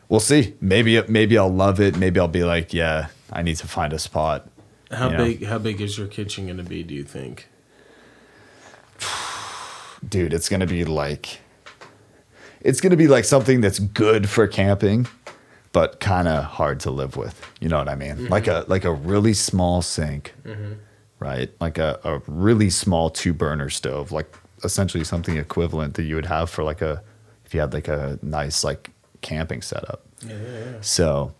[0.09, 0.55] we'll see.
[0.63, 1.99] Maybe, maybe I'll love it.
[1.99, 4.49] Maybe I'll be like, yeah, I need to find a spot.
[4.91, 5.25] How you know?
[5.25, 5.45] big?
[5.45, 6.83] How big is your kitchen going to be?
[6.83, 7.49] Do you think?
[10.07, 11.41] dude, it's gonna be like
[12.61, 15.07] it's gonna be like something that's good for camping,
[15.73, 17.41] but kind of hard to live with.
[17.61, 18.29] You know what I mean?
[18.29, 20.35] Like a like a really small sink,
[21.19, 21.51] right?
[21.61, 24.35] Like a, a really small two burner stove, like
[24.65, 27.03] essentially something equivalent that you would have for like a
[27.45, 30.03] if you had like a nice like camping setup.
[30.27, 30.81] Yeah, yeah, yeah.
[30.81, 31.35] So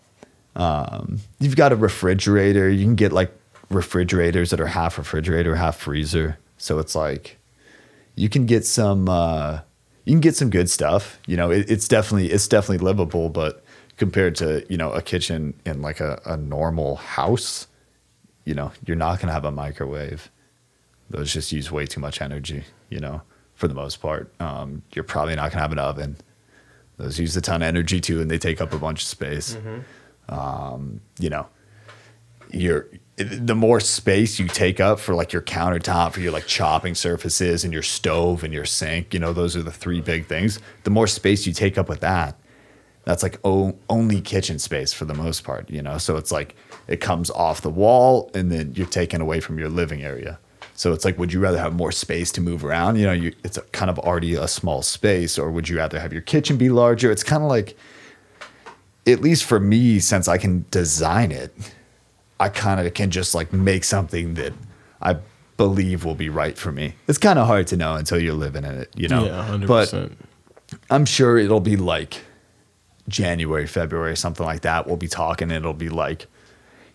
[0.55, 2.69] um, you've got a refrigerator.
[2.69, 3.31] You can get like
[3.69, 6.37] refrigerators that are half refrigerator, half freezer.
[6.57, 7.37] So it's like
[8.19, 9.61] you can get some uh,
[10.03, 11.19] you can get some good stuff.
[11.25, 13.63] You know, it, it's definitely it's definitely livable, but
[13.95, 17.67] compared to you know a kitchen in like a, a normal house,
[18.43, 20.29] you know, you're not gonna have a microwave.
[21.09, 22.65] Those just use way too much energy.
[22.89, 23.21] You know,
[23.53, 26.17] for the most part, um, you're probably not gonna have an oven.
[26.97, 29.55] Those use a ton of energy too, and they take up a bunch of space.
[30.27, 31.47] Um, you know,
[33.19, 37.65] the more space you take up for like your countertop for your like chopping surfaces
[37.65, 40.59] and your stove and your sink you know those are the three big things.
[40.83, 42.39] The more space you take up with that
[43.03, 45.97] that's like only kitchen space for the most part you know?
[45.97, 46.55] So it's like
[46.87, 50.39] it comes off the wall and then you're taken away from your living area.
[50.75, 52.95] So it's like would you rather have more space to move around?
[52.95, 55.99] You know you, it's a, kind of already a small space or would you rather
[55.99, 57.11] have your kitchen be larger?
[57.11, 57.75] It's kind of like
[59.07, 61.53] at least for me since i can design it
[62.39, 64.53] I kind of can just like make something that
[65.01, 65.17] I
[65.57, 66.95] believe will be right for me.
[67.07, 69.25] It's kind of hard to know until you're living in it, you know.
[69.25, 69.67] Yeah, 100%.
[69.67, 70.11] but.
[70.91, 72.21] I'm sure it'll be like
[73.07, 74.85] January, February, something like that.
[74.85, 75.49] We'll be talking.
[75.49, 76.27] And it'll be like,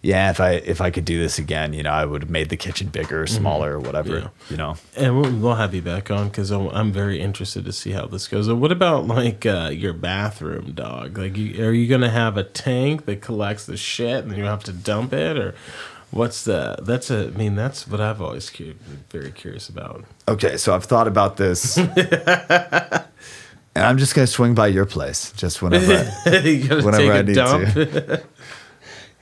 [0.04, 2.50] yeah, if I if I could do this again, you know, I would have made
[2.50, 4.10] the kitchen bigger, or smaller, or whatever.
[4.10, 4.26] Mm-hmm.
[4.26, 4.50] Yeah.
[4.50, 4.76] You know.
[4.96, 8.28] And we'll, we'll have you back on because I'm very interested to see how this
[8.28, 8.46] goes.
[8.46, 11.16] And what about like uh, your bathroom, dog?
[11.16, 14.62] Like, you, are you gonna have a tank that collects the shit and you have
[14.64, 15.54] to dump it, or
[16.10, 16.76] what's the?
[16.82, 17.28] That's a.
[17.28, 18.74] I mean, that's what I've always cu-
[19.08, 20.04] very curious about.
[20.28, 21.78] Okay, so I've thought about this.
[23.76, 25.94] And I'm just gonna swing by your place just whenever.
[26.26, 27.68] I, Whenever I need dump.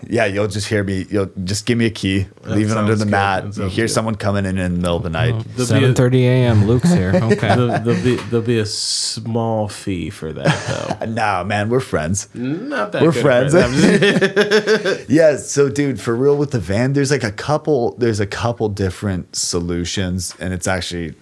[0.08, 1.06] Yeah, you'll just hear me.
[1.08, 3.10] You'll just give me a key, That leave it under the good.
[3.10, 3.44] mat.
[3.44, 3.92] You sounds hear good.
[3.92, 5.38] someone coming in in the middle of the mm-hmm.
[5.38, 5.46] night.
[5.56, 6.66] There'll be a- Seven thirty a.m.
[6.66, 7.12] Luke's here.
[7.22, 7.48] Okay.
[7.54, 11.06] There'll, there'll be there'll be a small fee for that though.
[11.12, 12.28] Nah, man, we're friends.
[12.34, 13.54] Not that We're good friends.
[13.54, 13.72] I'm
[15.08, 17.94] Yeah, so dude, for real with the van, there's like a couple.
[17.96, 21.14] There's a couple different solutions, and it's actually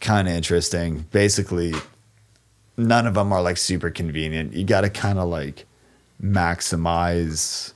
[0.00, 1.06] kind of interesting.
[1.12, 1.74] Basically,
[2.76, 4.54] none of them are like super convenient.
[4.54, 5.66] You got to kind of like
[6.22, 7.72] maximize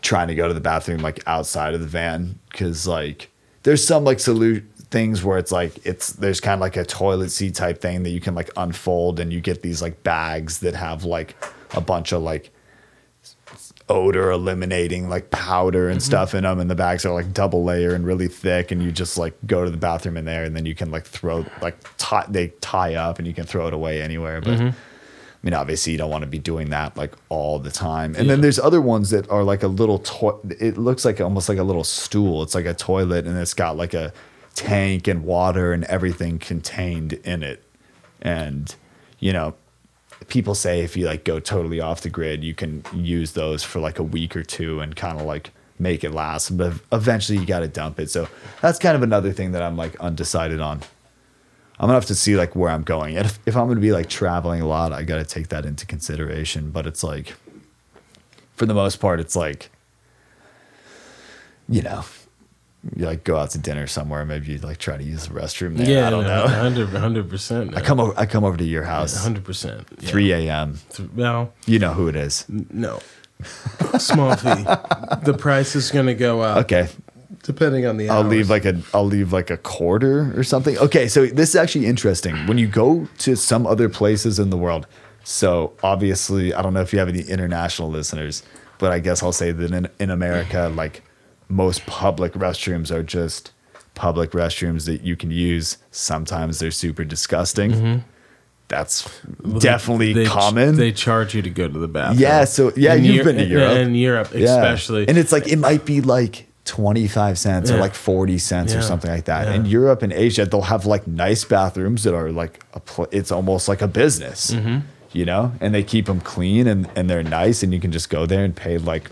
[0.00, 3.30] trying to go to the bathroom like outside of the van because like
[3.62, 7.30] there's some like salute things where it's like it's there's kind of like a toilet
[7.30, 10.74] seat type thing that you can like unfold and you get these like bags that
[10.74, 11.34] have like
[11.74, 12.50] a bunch of like
[13.88, 16.06] odor eliminating like powder and mm-hmm.
[16.06, 18.92] stuff in them and the bags are like double layer and really thick and you
[18.92, 21.76] just like go to the bathroom in there and then you can like throw like
[21.98, 24.74] tie they tie up and you can throw it away anywhere but I
[25.42, 28.14] mean, obviously, you don't want to be doing that like all the time.
[28.14, 30.34] And then there's other ones that are like a little toy.
[30.60, 32.42] It looks like almost like a little stool.
[32.42, 34.12] It's like a toilet, and it's got like a
[34.54, 37.64] tank and water and everything contained in it.
[38.20, 38.74] And
[39.18, 39.54] you know,
[40.28, 43.80] people say if you like go totally off the grid, you can use those for
[43.80, 46.56] like a week or two and kind of like make it last.
[46.56, 48.10] But eventually, you got to dump it.
[48.10, 48.28] So
[48.60, 50.82] that's kind of another thing that I'm like undecided on.
[51.82, 53.16] I'm gonna have to see like where I'm going.
[53.16, 55.84] And if, if I'm gonna be like traveling a lot, I gotta take that into
[55.84, 56.70] consideration.
[56.70, 57.34] But it's like,
[58.54, 59.68] for the most part, it's like,
[61.68, 62.04] you know,
[62.96, 65.76] you like go out to dinner somewhere, maybe you like try to use the restroom
[65.76, 65.88] there.
[65.90, 66.46] yeah, I don't know.
[66.46, 67.76] hundred percent.
[67.76, 68.14] I come over.
[68.16, 69.84] I come over to your house, hundred percent.
[70.00, 70.78] 3 a.m.
[71.16, 72.46] Well, You know who it is.
[72.48, 73.00] no.
[73.98, 74.64] Small fee.
[75.24, 76.58] The price is to go up.
[76.58, 76.88] Okay,
[77.42, 78.30] Depending on the I'll hours.
[78.30, 80.78] leave like a I'll leave like a quarter or something.
[80.78, 82.36] Okay, so this is actually interesting.
[82.46, 84.86] When you go to some other places in the world,
[85.24, 88.42] so obviously I don't know if you have any international listeners,
[88.78, 91.02] but I guess I'll say that in, in America, like
[91.48, 93.50] most public restrooms are just
[93.94, 95.78] public restrooms that you can use.
[95.90, 97.72] Sometimes they're super disgusting.
[97.72, 97.98] Mm-hmm.
[98.68, 99.06] That's
[99.42, 100.76] Well, they- definitely they, common.
[100.76, 102.20] They charge you to go to the bathroom.
[102.20, 103.76] Yeah, so- yeah, In you've Eu- been to in- Europe.
[103.78, 104.44] In Europe, Yeah.
[104.54, 105.08] especially.
[105.08, 109.10] And it's like it might be like 25 cents or like 40 cents or something
[109.10, 109.48] like that.
[109.48, 109.54] Yeah.
[109.54, 113.32] In Europe and Asia, they'll have like nice bathrooms that are like a pl- it's
[113.32, 114.52] almost like a business.
[114.52, 114.78] Mm-hmm.
[115.12, 118.08] You know, and they keep them clean and and they're nice and you can just
[118.08, 119.10] go there and pay like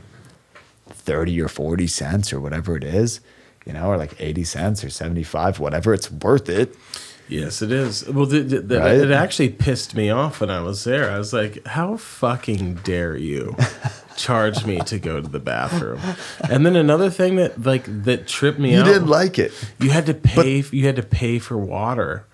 [0.89, 3.21] 30 or 40 cents or whatever it is,
[3.67, 6.75] you know, or like 80 cents or 75, whatever, it's worth it.
[7.29, 8.09] Yes, it is.
[8.09, 8.95] Well, th- th- th- Right?
[8.97, 11.11] it actually pissed me off when I was there.
[11.11, 13.55] I was like, "How fucking dare you
[14.21, 16.01] charge me to go to the bathroom?"
[16.49, 18.85] And then another thing that like that tripped me You out.
[18.87, 19.53] didn't like it.
[19.81, 20.63] you had to pay.
[20.71, 22.27] you had to pay for water.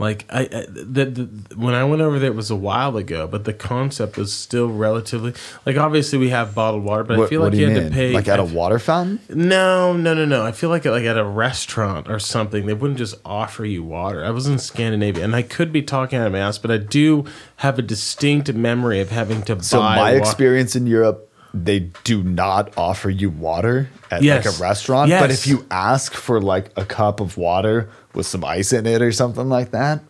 [0.00, 3.26] Like I, I the, the when I went over there, it was a while ago,
[3.26, 5.34] but the concept was still relatively
[5.66, 5.76] like.
[5.76, 7.88] Obviously, we have bottled water, but I feel like you, you had mean?
[7.90, 9.18] to pay like at a water fountain?
[9.28, 10.46] no, no, no, no.
[10.46, 14.24] I feel like like at a restaurant or something, they wouldn't just offer you water.
[14.24, 16.76] I was in Scandinavia, and I could be talking out of my ass, but I
[16.78, 17.24] do
[17.56, 19.96] have a distinct memory of having to So buy.
[19.96, 24.44] my wa- experience in Europe, they do not offer you water at Yes.
[24.44, 25.10] like a restaurant.
[25.10, 29.00] But if you ask for like a cup of water with some ice in it
[29.02, 30.00] or something like that,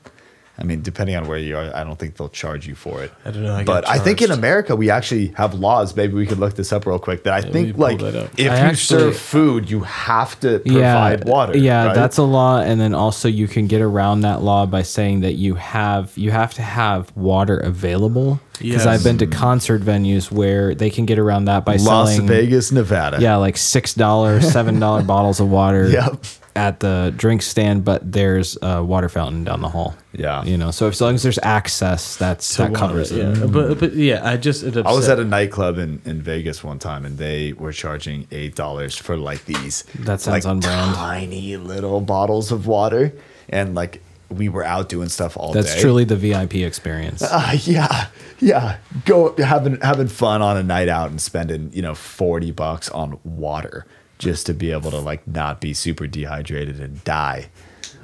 [0.61, 3.13] I mean, depending on where you are, I don't think they'll charge you for it.
[3.25, 4.31] I don't know, I but I think in.
[4.33, 5.95] America we actually have laws.
[5.95, 7.23] Maybe we could look this up real quick.
[7.25, 10.73] That I we think like if I you actually- serve food, you have to yeah,
[11.11, 11.57] provide water.
[11.57, 11.95] Yeah, right?
[11.95, 15.35] that's a law, and then also you can get around that law by saying that
[15.35, 18.41] you have you have to have water available.
[18.59, 18.87] Because Yes.
[18.87, 22.73] I've been to concert venues where they can get around that by Las selling Vegas,
[22.73, 23.19] Nevada.
[23.21, 26.25] yeah, like six dollar, seven dollar bottles of water Yep.
[26.59, 29.95] At the drink stand, but there's a water fountain down the hall.
[30.13, 30.43] Yeah.
[30.45, 33.39] you know, so if, as long as there's access, that's To that water, covers it.
[33.39, 33.47] yeah.
[33.47, 36.65] But but yeah, I just it I was upset- at a nightclub in, in Vegas
[36.65, 39.85] one time, and they were charging eight dollars for like these.
[40.01, 40.95] That sounds like, on brand.
[40.97, 43.13] Tiny little bottles of water,
[43.49, 45.81] and like we were out doing stuff all That's day.
[45.81, 47.23] truly the VIP experience.
[47.23, 48.09] Uh, yeah,
[48.41, 48.77] yeah.
[49.07, 53.19] Go having having fun on a night out and spending you know forty bucks on
[53.25, 53.87] water
[54.19, 57.47] just to be able to like not be super dehydrated and die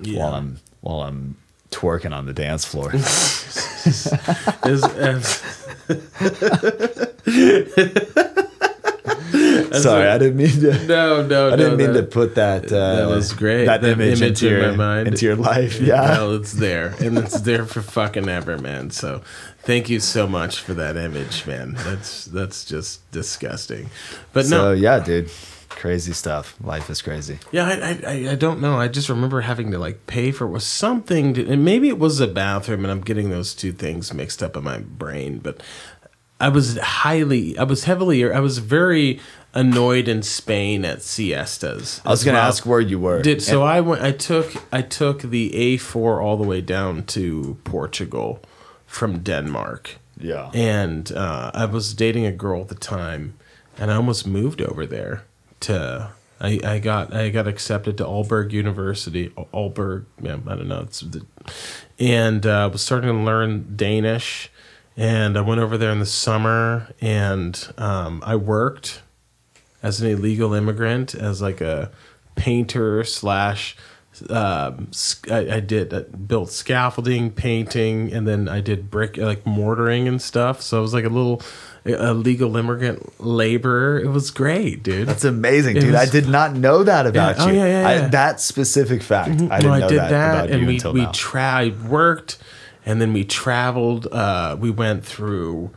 [0.02, 0.20] Yeah.
[0.20, 1.36] while I'm while I'm
[1.70, 2.90] twerking on the dance floor.
[9.72, 10.86] Sorry, I didn't mean to.
[10.86, 12.66] no, no, I didn't no, mean that- to put that.
[12.72, 13.66] Uh, that was great.
[13.66, 15.08] That, That image, image into in your my mind.
[15.08, 15.80] into your life.
[15.80, 16.00] Yeah.
[16.18, 18.90] Well, it's there, and it's there for fucking ever, man.
[18.90, 19.22] So,
[19.60, 21.74] thank you so much for that image, man.
[21.78, 23.90] That's that's just disgusting.
[24.32, 25.30] But So no, yeah, dude,
[25.74, 26.56] crazy stuff.
[26.62, 27.38] Life is crazy.
[27.52, 28.78] yeah, I, I I don't know.
[28.78, 32.20] I just remember having to like pay for was something, to, and maybe it was
[32.20, 35.38] a bathroom, and I'm getting those two things mixed up in my brain.
[35.38, 35.62] But
[36.40, 39.20] I was highly, I was heavily, I was very
[39.54, 42.00] annoyed in Spain at siestas.
[42.04, 42.48] I was gonna well.
[42.48, 43.22] ask where you were.
[43.22, 47.04] Did so And- I went I took I took the A4 all the way down
[47.06, 48.40] to Portugal
[48.86, 49.96] from Denmark.
[50.18, 50.50] Yeah.
[50.54, 53.34] And uh, I was dating a girl at the time
[53.78, 55.24] and I almost moved over there
[55.60, 59.30] to I, I got I got accepted to Aalborg University.
[59.30, 60.80] Aalborg, yeah, I don't know.
[60.80, 61.24] It's the,
[61.98, 64.50] and uh, was starting to learn Danish.
[64.96, 69.02] And I went over there in the summer, and um, I worked
[69.82, 71.90] as an illegal immigrant as like a
[72.36, 73.76] painter slash
[74.30, 74.90] um,
[75.30, 80.22] I, I did I built scaffolding painting and then i did brick like mortaring and
[80.22, 81.42] stuff so i was like a little
[81.86, 85.94] a legal immigrant laborer it was great dude That's amazing, It dude.
[85.94, 87.56] I did not know that about oh, you.
[87.58, 88.08] yeah, yeah, I- yeah.
[88.08, 89.28] that specific fact.
[89.28, 91.12] I didn't Well, know I did that, that, about and you we we now.
[91.12, 92.38] tra- worked,
[92.86, 94.06] and then we traveled.
[94.10, 95.72] Uh, we went through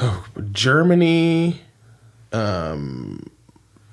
[0.00, 1.62] oh, Germany,
[2.32, 3.26] um,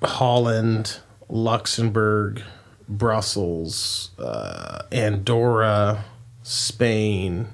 [0.04, 2.42] Holland, Luxembourg,
[2.90, 6.04] Brussels, uh, Andorra,
[6.42, 7.46] Spain,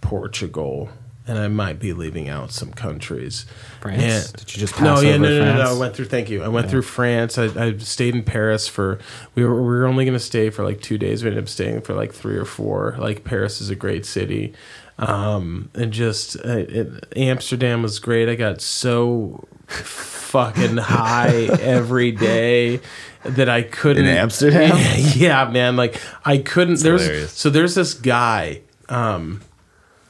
[0.00, 0.88] Portugal,
[1.26, 3.44] and I might be leaving out some countries.
[3.82, 4.30] France?
[4.30, 5.76] And- Did you just no, pass yeah, over no, no, no, no.
[5.76, 6.06] I went through.
[6.06, 6.42] Thank you.
[6.42, 7.36] I went through France.
[7.36, 8.98] I, I stayed in Paris for.
[9.34, 11.22] We were we were only going to stay for like two days.
[11.22, 12.96] We ended up staying for like three or four.
[12.98, 14.54] Like Paris is a great city,
[14.98, 18.28] um, and just uh, it, Amsterdam was great.
[18.28, 22.80] I got so fucking high every day
[23.24, 24.76] that I couldn't In Amsterdam?
[25.14, 25.76] yeah, man.
[25.76, 26.80] Like I couldn't.
[26.80, 27.32] there's hilarious.
[27.32, 28.62] so there's this guy.
[28.88, 29.42] Um,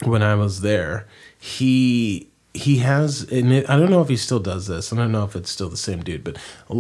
[0.05, 1.07] when I was there,
[1.39, 4.93] he he has and it, I don't know if he still does this.
[4.93, 6.37] I don't know if it's still the same dude, but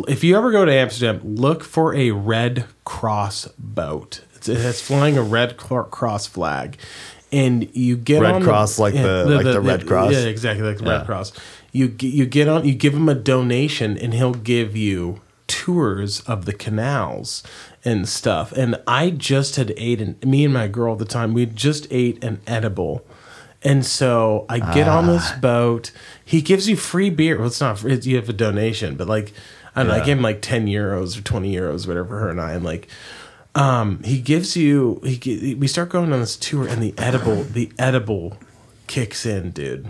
[0.08, 4.22] if you ever go to Amsterdam, look for a Red Cross boat.
[4.34, 6.78] It's, it's flying a Red Cross flag,
[7.32, 10.12] and you get Red on Cross, like the- like the Red Cross?
[10.12, 10.98] Yeah, exactly like the Yeah.
[10.98, 11.32] Red Cross.
[11.72, 16.44] You you get on, you give him a donation, and he'll give you tours of
[16.44, 17.42] the canals
[17.84, 18.52] and stuff.
[18.52, 21.32] And I just had ate an me and my girl at the time.
[21.34, 23.04] We just ate an edible.
[23.62, 25.38] And so I get on this Ah.
[25.40, 25.90] boat.
[26.24, 27.38] He gives you free beer.
[27.38, 27.98] Well, it's not free.
[28.02, 29.32] You have a donation, but like,
[29.74, 29.94] I don't know.
[30.00, 32.52] I gave him like 10 euros or 20 euros, whatever, her and I.
[32.52, 32.88] And like,
[33.58, 37.70] um, he gives you, he, we start going on this tour and the edible, the
[37.78, 38.36] edible
[38.86, 39.88] kicks in, dude.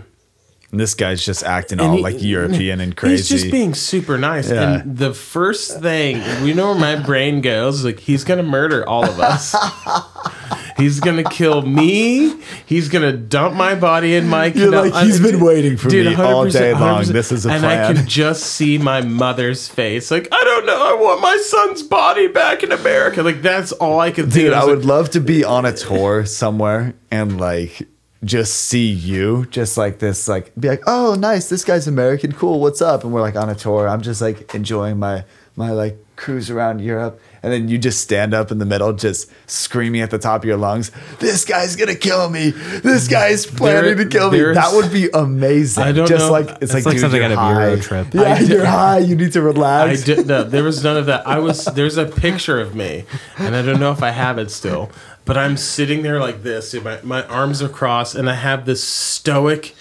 [0.71, 3.15] And this guy's just acting And all he- like European and crazy.
[3.17, 4.51] He's just being super nice.
[4.51, 4.81] Yeah.
[4.81, 9.03] And the first thing, we know where my brain goes, like he's gonna murder all
[9.03, 9.55] of us.
[10.77, 12.39] he's gonna kill me.
[12.65, 14.47] He's gonna dump my body in my.
[14.47, 17.05] You're like, he's been waiting for me all day long.
[17.05, 20.11] This is a and I can just see my mother's face.
[20.11, 20.97] Like I don't know.
[20.97, 23.23] I want my son's body back in America.
[23.23, 24.43] Like that's all I could do.
[24.43, 27.87] Dude, I was would like, love to be on a tour somewhere and like
[28.23, 32.59] just see you just like this, like be like, oh, nice, this guy's American, cool,
[32.59, 33.03] what's up?
[33.03, 33.87] And we're like on a tour.
[33.87, 35.23] I'm just like enjoying my
[35.55, 39.31] my like cruise around Europe, and then you just stand up in the middle, just
[39.47, 42.51] screaming at the top of your lungs, "This guy's gonna kill me!
[42.51, 45.83] This guy's planning There- to kill me!" That would be amazing.
[45.83, 46.31] I don't just know.
[46.31, 47.39] like it's, It's like, like dude, something out of.
[47.61, 48.07] Euro Trip.
[48.13, 48.99] Yeah, you're high.
[48.99, 50.03] You need to I relax.
[50.03, 50.43] did no.
[50.43, 51.27] There was none of that.
[51.27, 53.05] I was there's a picture of me,
[53.37, 54.89] and I don't know if I have it still,
[55.25, 56.73] but I'm sitting there like this.
[56.73, 59.75] My my arms are crossed, and I have this stoic,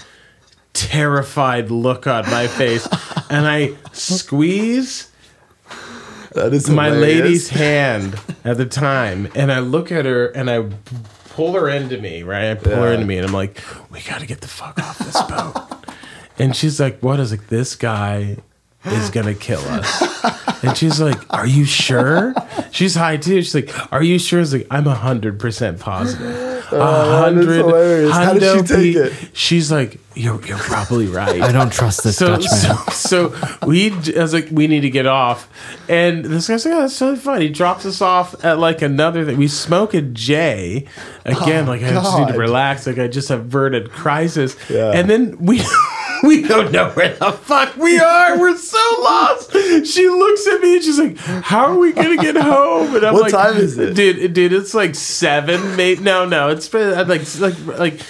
[0.75, 2.87] terrified look on my face,
[3.31, 5.09] and I squeeze
[6.33, 7.23] That is my hilarious.
[7.23, 10.69] lady's hand at the time, and I look at her and I
[11.31, 12.51] pull her into me, right?
[12.51, 14.99] I pull her into me, and I'm like, "We got to get the fuck off
[14.99, 15.55] this boat."
[16.39, 18.37] and she's like, "What?" I was like, "This guy
[18.85, 22.35] is gonna kill us." and she's like, "Are you sure?"
[22.71, 23.43] She's high too.
[23.43, 27.47] She's like, "Are you sure?" I was like, "I'm hundred percent positive." A that is
[27.57, 28.13] hilarious.
[28.13, 29.31] How did she take pe- it?
[29.33, 32.51] She's like, "You're you're probably right." I don't trust this so, Dutchman.
[32.51, 35.49] so, so we, I was like, we need to get off.
[35.89, 37.41] And this guy's like, oh, that's totally fine.
[37.41, 39.39] He drops us off at like another thing.
[39.39, 40.85] We smoke a J.
[41.25, 42.87] Again, oh, like, I just need to relax.
[42.87, 44.57] Like, I just averted crisis.
[44.69, 44.93] Yeah.
[44.93, 45.63] And then we.
[46.29, 48.39] We don't know where the fuck we are.
[48.39, 49.53] We're so lost.
[49.87, 53.15] She looks at me and she's like, "How are we gonna get home?" And I'm
[53.15, 53.95] What like, time is it?
[53.95, 54.33] dude?
[54.33, 55.77] Dude, it's like seven.
[55.77, 58.01] Mate, no, no, it's been like like like.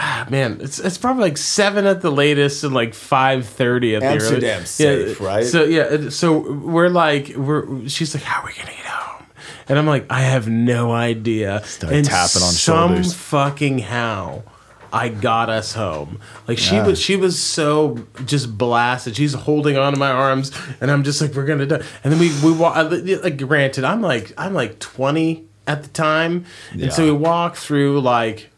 [0.00, 4.02] Ah, man, it's it's probably like seven at the latest and like five thirty at
[4.02, 4.76] the earliest.
[4.76, 5.44] safe, right?
[5.44, 7.88] So yeah, so we're like we're.
[7.88, 9.26] She's like, "How are we gonna get home?"
[9.68, 13.12] And I'm like, "I have no idea." Start and tapping on some shoulders.
[13.12, 14.44] fucking how.
[14.92, 16.20] I got us home.
[16.46, 16.86] Like she Yeah.
[16.86, 19.16] was, she was so just blasted.
[19.16, 21.82] She's holding on to my arms, and I'm just like, we're gonna die.
[22.04, 22.76] And then we we walk.
[23.22, 28.00] Like, granted, I'm like I'm like 20 at the time, and so we walk through
[28.00, 28.48] like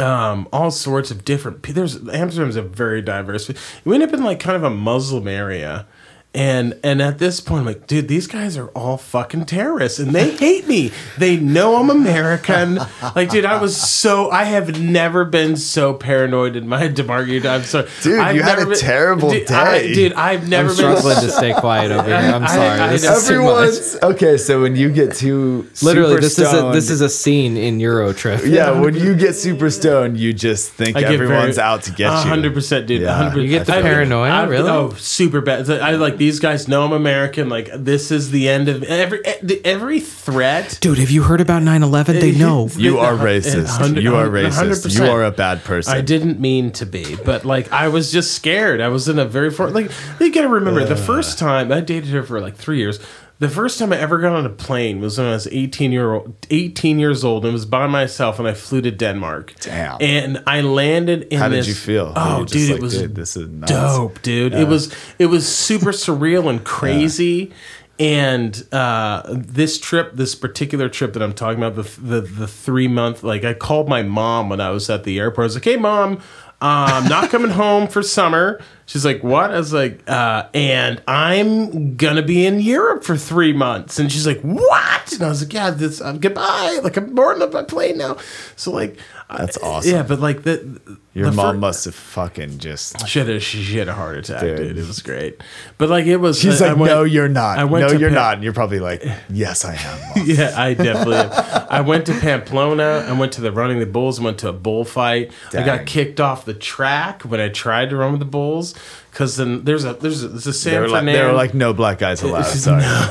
[0.00, 1.62] um, all sorts of different.
[1.62, 3.50] There's Amsterdam's a very diverse.
[3.84, 5.86] We end up in like kind of a Muslim area,
[6.34, 10.12] and and at this point, I'm like, dude, these guys are all fucking terrorists, and
[10.14, 10.92] they hate me.
[11.16, 12.76] They know I'm American.
[13.16, 14.30] like, dude, I was so.
[14.30, 17.46] I have never been so paranoid in my demarcated.
[17.46, 19.94] I'm sorry, Dude, I've you had a been- terrible dude, I- day.
[19.94, 20.96] dude, I've never I'm been.
[20.96, 22.14] struggling so- to stay quiet over here.
[22.16, 22.80] I'm I- sorry.
[22.80, 23.12] I This know.
[23.16, 23.54] is too much.
[23.54, 24.36] Everyone's okay.
[24.36, 27.80] So when you get too Literally, super this is a this is a scene in
[27.80, 28.42] Euro Trip.
[28.44, 28.78] yeah.
[28.78, 32.28] When you get super stoned, you just think everyone's very- out to get you.
[32.28, 33.00] hundred percent, dude.
[33.00, 33.14] Yeah.
[33.16, 33.42] hundred.
[33.42, 34.68] You get the paranoia, really?
[34.68, 35.68] Oh, super bad.
[35.70, 37.48] I like these guys know I'm American.
[37.48, 39.24] Like this is the end of every
[39.64, 40.78] every threat.
[40.80, 42.20] Dude, have you heard about 9/11?
[42.20, 42.68] They know.
[42.78, 44.00] You are racist.
[44.02, 44.98] You are a hundred racist.
[44.98, 45.92] You are a bad person.
[45.94, 48.80] I didn't mean to be, but like I was just scared.
[48.80, 49.90] I was in a very for like
[50.20, 52.98] you gotta remember the first time I dated her for like three years.
[53.40, 56.12] The first time I ever got on a plane was when I was 18 year
[56.12, 59.54] old, 18 years old, and was by myself, and I flew to Denmark.
[59.60, 59.96] Damn.
[60.00, 62.12] And I landed in How did you feel?
[62.16, 63.70] Oh, you dude, like, it was dude, this is nuts.
[63.70, 64.54] dope, dude.
[64.54, 67.52] It was it was super surreal and crazy.
[68.00, 72.86] And uh, this trip, this particular trip that I'm talking about, the the, the three
[72.86, 75.44] month, like I called my mom when I was at the airport.
[75.44, 76.20] I was like, "Hey, mom,
[76.60, 81.96] I'm not coming home for summer." She's like, "What?" I was like, uh, "And I'm
[81.96, 85.52] gonna be in Europe for three months." And she's like, "What?" And I was like,
[85.52, 86.80] "Yeah, this uh, goodbye.
[86.82, 88.16] Like I'm boarding up my plane now."
[88.56, 88.98] So like,
[89.36, 89.90] That's awesome.
[89.92, 90.80] Yeah, but like the
[91.12, 93.06] Your the mom fir- must have fucking just.
[93.06, 94.56] she had a she had a heart attack, dude.
[94.56, 94.78] Dude.
[94.78, 95.42] It was great,
[95.76, 96.40] but like it was.
[96.40, 97.58] She's uh, I- I like, went- no, you're not.
[97.58, 98.34] I went no, you're not.
[98.36, 100.24] And you're probably like, yes, I am.
[100.26, 101.16] Yeah, I definitely.
[101.16, 101.66] am.
[101.70, 103.04] I went to Pamplona.
[103.06, 104.18] I went to the running the bulls.
[104.18, 105.30] I went to a bullfight.
[105.52, 108.74] I got kicked off the track when I tried to run with the bulls
[109.10, 111.20] because then there's a there's a, there's a They San were, like, Fernando.
[111.20, 112.42] they were like, no black guys allowed.
[112.44, 112.80] Sorry.
[112.80, 113.08] no,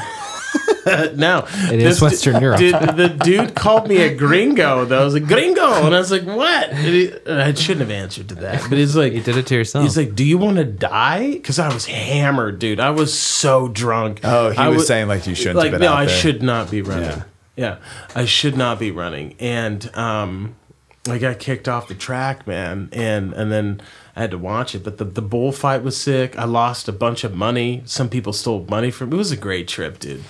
[1.15, 2.59] No, it is Western du- Europe.
[2.59, 4.85] Dude, the dude called me a gringo.
[4.85, 6.69] Though I was like gringo, and I was like, what?
[6.69, 9.47] And he- and I shouldn't have answered to that, but he's like, You did it
[9.47, 9.83] to yourself.
[9.83, 12.79] He's like, "Do you want to die?" Because I was hammered, dude.
[12.79, 14.21] I was so drunk.
[14.23, 16.05] Oh, he I was wa- saying, like, you shouldn't Like, have been no, out I
[16.05, 16.15] there.
[16.15, 17.03] should not be running.
[17.09, 17.23] Yeah.
[17.55, 17.77] Yeah.
[18.15, 19.35] I should not be running.
[19.39, 20.55] And um,
[21.09, 23.81] I got kicked off the track, man, and and then
[24.15, 24.83] I had to watch it.
[24.83, 26.37] But the the bullfight was sick.
[26.37, 27.81] I lost a bunch of money.
[27.85, 29.09] Some people stole money from.
[29.09, 29.15] me.
[29.15, 30.23] It was a great trip, dude.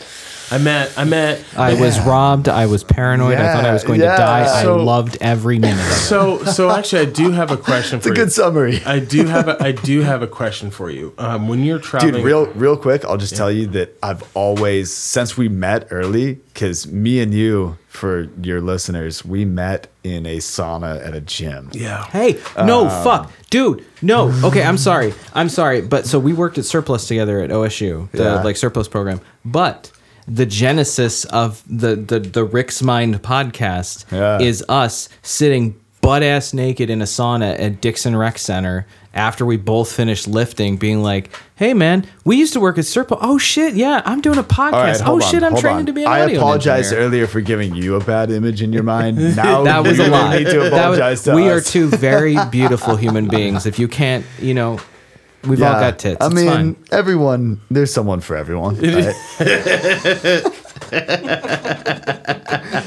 [0.50, 2.48] I met I met I was robbed.
[2.48, 3.38] I was paranoid.
[3.38, 4.62] I thought I was going Yeah, to die.
[4.62, 5.95] so- I loved every minute of it.
[5.95, 8.26] so so actually I do have a question for It's a you.
[8.26, 8.82] good summary.
[8.86, 11.14] I do have a I do have a question for you.
[11.18, 14.93] Um, when you're traveling, Dude, real real quick, I'll just tell you that I've always
[14.93, 20.38] since we met early, because me and you, for your listeners, we met in a
[20.38, 21.70] sauna at a gym.
[21.74, 22.06] yeah.
[22.06, 24.32] Hey, no, Um, fuck, dude, no.
[24.43, 28.24] Okay, I'm sorry, I'm sorry, but so we worked at Surplus together at OSU, the
[28.24, 28.43] Yeah.
[28.43, 29.20] like Surplus program.
[29.43, 29.91] But
[30.28, 34.40] the genesis of the the the Rick's Mind podcast Yeah.
[34.40, 39.58] is us sitting butt ass naked in a sauna at Dixon Rec Center after we
[39.58, 43.18] both finished lifting, being like, "Hey, man, we used to work at Serpo.
[43.20, 45.00] Oh shit, yeah, I'm doing a podcast.
[45.00, 45.86] Right, oh on, shit, I'm training on.
[45.88, 48.72] to be an I audio apologized engineer." earlier for giving you a bad image in
[48.74, 49.18] your mind.
[49.36, 50.38] Now That was a lie.
[50.40, 53.66] Need to That was- to we are two very beautiful human beings.
[53.66, 54.80] If you can't, you know,
[55.44, 56.18] we've all got tits.
[56.22, 56.76] I it's mean, fine.
[56.92, 57.62] everyone.
[57.70, 58.76] There's someone for everyone.
[58.76, 59.16] right?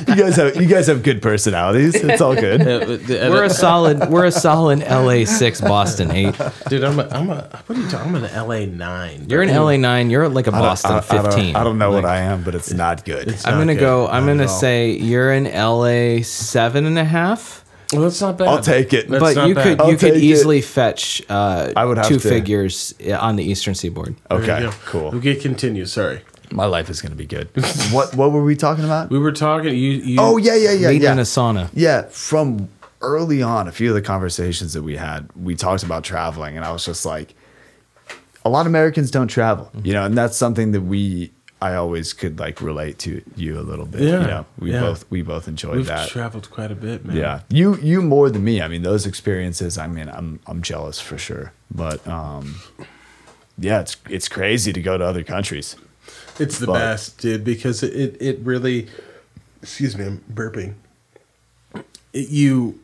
[0.08, 1.94] you guys have you guys have good personalities.
[1.94, 2.60] It's all good.
[3.08, 4.08] We're a solid.
[4.10, 6.34] We're a solid LA six, Boston eight.
[6.68, 6.84] dude.
[6.84, 7.42] I'm a, I'm a.
[7.66, 8.14] What are you talking?
[8.16, 9.26] I'm an LA nine.
[9.28, 10.10] You're an LA nine.
[10.10, 11.56] You're like a Boston I, I don't- fifteen.
[11.56, 13.28] I don't know Like, what I am, but it's not good.
[13.28, 13.80] It's I'm not gonna good.
[13.80, 14.06] go.
[14.08, 17.64] I'm Not gonna say you're an LA seven and a half.
[17.92, 18.48] Well, that's not bad.
[18.48, 19.08] I'll take it.
[19.08, 19.64] That's but not you bad.
[19.64, 20.24] could I'll you could take it.
[20.24, 22.28] easily fetch uh, I would have two to.
[22.28, 24.14] figures uh, on the Eastern Seaboard.
[24.30, 25.14] Okay, cool.
[25.16, 25.84] Okay, continue.
[25.86, 26.20] Sorry,
[26.52, 27.48] My life is gonna be good.
[27.92, 29.10] what What were we talking about?
[29.10, 29.74] we were talking.
[29.74, 29.90] You.
[29.92, 31.12] you Oh yeah, yeah, yeah, Meeting yeah.
[31.12, 31.68] in a sauna.
[31.74, 32.68] Yeah, from
[33.00, 36.64] early on, a few of the conversations that we had, we talked about traveling, and
[36.64, 37.34] I was just like,
[38.44, 39.86] a lot of Americans don't travel, Mm-hmm.
[39.86, 41.32] you know, and that's something that we,
[41.62, 44.00] I always could like relate to you a little bit.
[44.02, 44.80] Yeah, you know, we yeah.
[44.80, 46.08] both we both enjoyed We've that.
[46.08, 47.16] traveled quite a bit, man.
[47.16, 48.62] yeah, you you more than me.
[48.62, 49.76] I mean, those experiences.
[49.76, 52.56] I mean, I'm I'm jealous for sure, but um,
[53.58, 55.76] yeah, it's it's crazy to go to other countries.
[56.38, 58.88] It's the But- best, dude, because it, it, really
[59.62, 60.74] excuse me, I'm burping.
[62.14, 62.80] It, you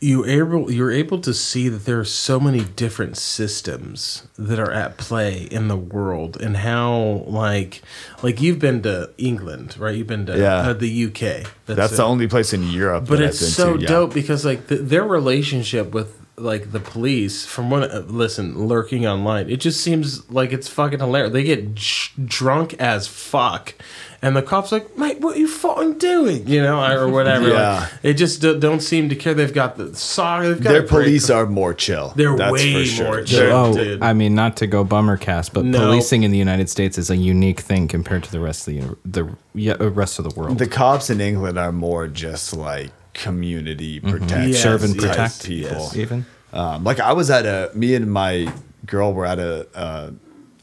[0.00, 4.70] you able you're able to see that there are so many different systems that are
[4.70, 7.82] at play in the world and how like
[8.22, 9.96] like you've been to England, right?
[9.96, 10.56] You've been to Yeah.
[10.58, 11.50] uh, the UK.
[11.66, 11.96] That's it.
[11.96, 13.06] the only place in Europe.
[13.08, 13.88] But that it's I've been so to, yeah.
[13.88, 19.04] dope because like the, their relationship with like the police from what uh, listen lurking
[19.04, 23.74] online it just seems like it's fucking hilarious they get j- drunk as fuck
[24.20, 27.80] and the cops like mate what are you fucking doing you know or whatever Yeah.
[27.80, 30.82] like, it just do, don't seem to care they've got the sock they've got Their
[30.82, 32.12] a great- police are more chill.
[32.16, 33.04] They're That's way for sure.
[33.06, 33.52] more They're- chill.
[33.56, 34.02] oh, dude.
[34.02, 35.78] I mean, not to go bummer cast, but No.
[35.78, 38.96] policing in the United States is a unique thing compared to the rest of the
[39.22, 40.58] the yeah, uh, rest of the world.
[40.58, 45.44] The cops in England are more just like community protection Yes, Serve and yes, protect
[45.46, 45.76] people.
[45.78, 45.96] yes.
[45.96, 46.26] even.
[46.52, 48.52] Um, like I was at a me and my
[48.86, 50.10] girl were at a, uh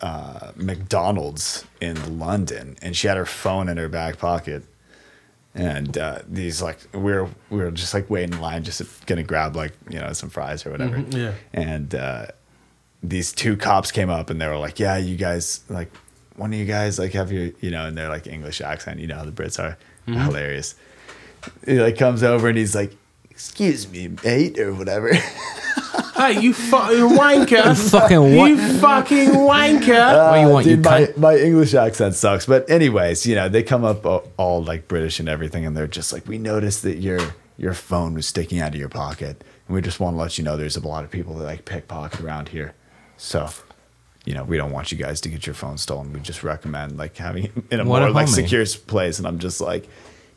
[0.06, 4.64] uh, McDonald's in London, and she had her phone in her back pocket.
[5.56, 9.24] And uh, these like we were we were just like waiting in line, just gonna
[9.24, 10.98] grab like you know some fries or whatever.
[10.98, 11.34] Mhm, yeah.
[11.54, 12.26] And uh,
[13.02, 15.90] these two cops came up and they were like, "Yeah, you guys like
[16.36, 19.00] one of you guys like have your you know," and they're like English accent.
[19.00, 19.78] You know how the Brits are
[20.08, 20.20] Mm-hmm.
[20.26, 20.76] hilarious.
[21.66, 22.94] He like comes over and he's like,
[23.32, 25.12] "Excuse me, mate," or whatever.
[26.16, 28.50] hey you fucking wanker Fucking what?
[28.50, 31.18] you fucking wanker What do you want, you uh, Dude, my, cunt?
[31.18, 32.46] my English accent sucks.
[32.46, 35.88] But anyways, you know, they come up all, all like British and everything, and they're
[35.88, 37.20] just like, we noticed that your
[37.58, 40.44] your phone was sticking out of your pocket, and we just want to let you
[40.44, 42.74] know there's a lot of people that like pickpocket around here.
[43.18, 43.50] So,
[44.26, 46.12] you know, we don't want you guys to get your phone stolen.
[46.12, 49.20] We just recommend like having it in a What a more like secure place.
[49.20, 49.88] And I'm just like,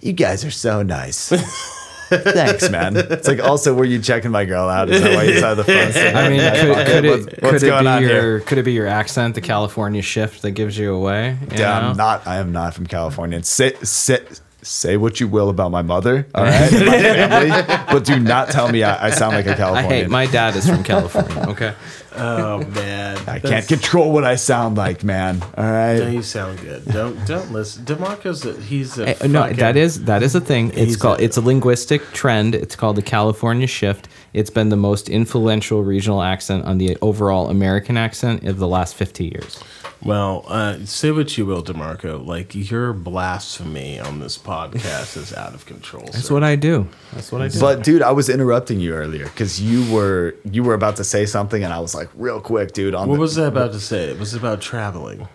[0.01, 1.33] you guys are so nice.
[2.09, 2.97] Thanks, man.
[2.97, 4.89] It's like also, were you checking my girl out?
[4.91, 5.93] Is that why you saw the phone?
[5.93, 8.41] sitting I mean, my could, could it what's could it going be your here?
[8.41, 11.37] could it be your accent, the California shift that gives you away?
[11.51, 11.89] you Yeah, know?
[11.89, 12.27] I'm not.
[12.27, 13.43] I am not from California.
[13.45, 17.49] Sit, sit, say say what you will about my mother, all right, my family,
[17.93, 19.91] but do not tell me I, I sound like a Californian.
[20.03, 21.45] hate my dad is from California.
[21.49, 21.75] Okay,
[22.19, 25.43] oh man I can't control what I sound like, man.
[25.57, 25.99] All right.
[25.99, 26.85] No, you sound good.
[26.87, 27.85] Don't don't listen.
[27.85, 30.69] Demarco's a, he's a Eh, no, fucking- that is that is a thing.
[30.71, 32.55] It's He's called a- it's a linguistic trend.
[32.55, 34.09] It's called the California shift.
[34.39, 38.95] It's been the most influential regional accent on the overall American accent of the last
[38.95, 39.59] fifty years.
[40.01, 42.25] Well, uh, say what you will, Demarco.
[42.25, 46.05] Like your blasphemy on this podcast is out of control.
[46.05, 46.35] That's sir.
[46.35, 46.87] what I do.
[47.13, 47.59] That's what I do.
[47.59, 51.27] But dude, I was interrupting you earlier because you were you were about to say
[51.27, 52.95] something, and I was like, real quick, dude.
[52.95, 54.05] On What the, was I about to say?
[54.05, 55.27] It was about traveling.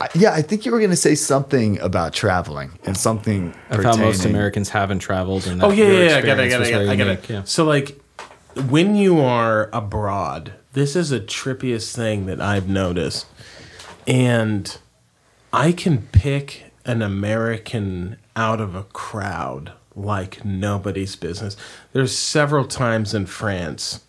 [0.00, 3.96] I- yeah, I think you were gonna say something about traveling and something of how
[3.96, 5.46] most Americans haven't traveled.
[5.46, 6.16] And that Oh yeah, yeah, yeah.
[6.16, 6.40] I got it.
[6.40, 6.66] I experience got it.
[6.66, 6.72] I got it.
[6.72, 7.32] very I got unique, it.
[7.32, 7.42] yeah.
[7.44, 8.00] So like,
[8.66, 13.26] when you are abroad, this is a trippiest thing that I've noticed,
[14.06, 14.76] and
[15.52, 21.56] I can pick an American out of a crowd like nobody's business.
[21.92, 24.04] There's several times in France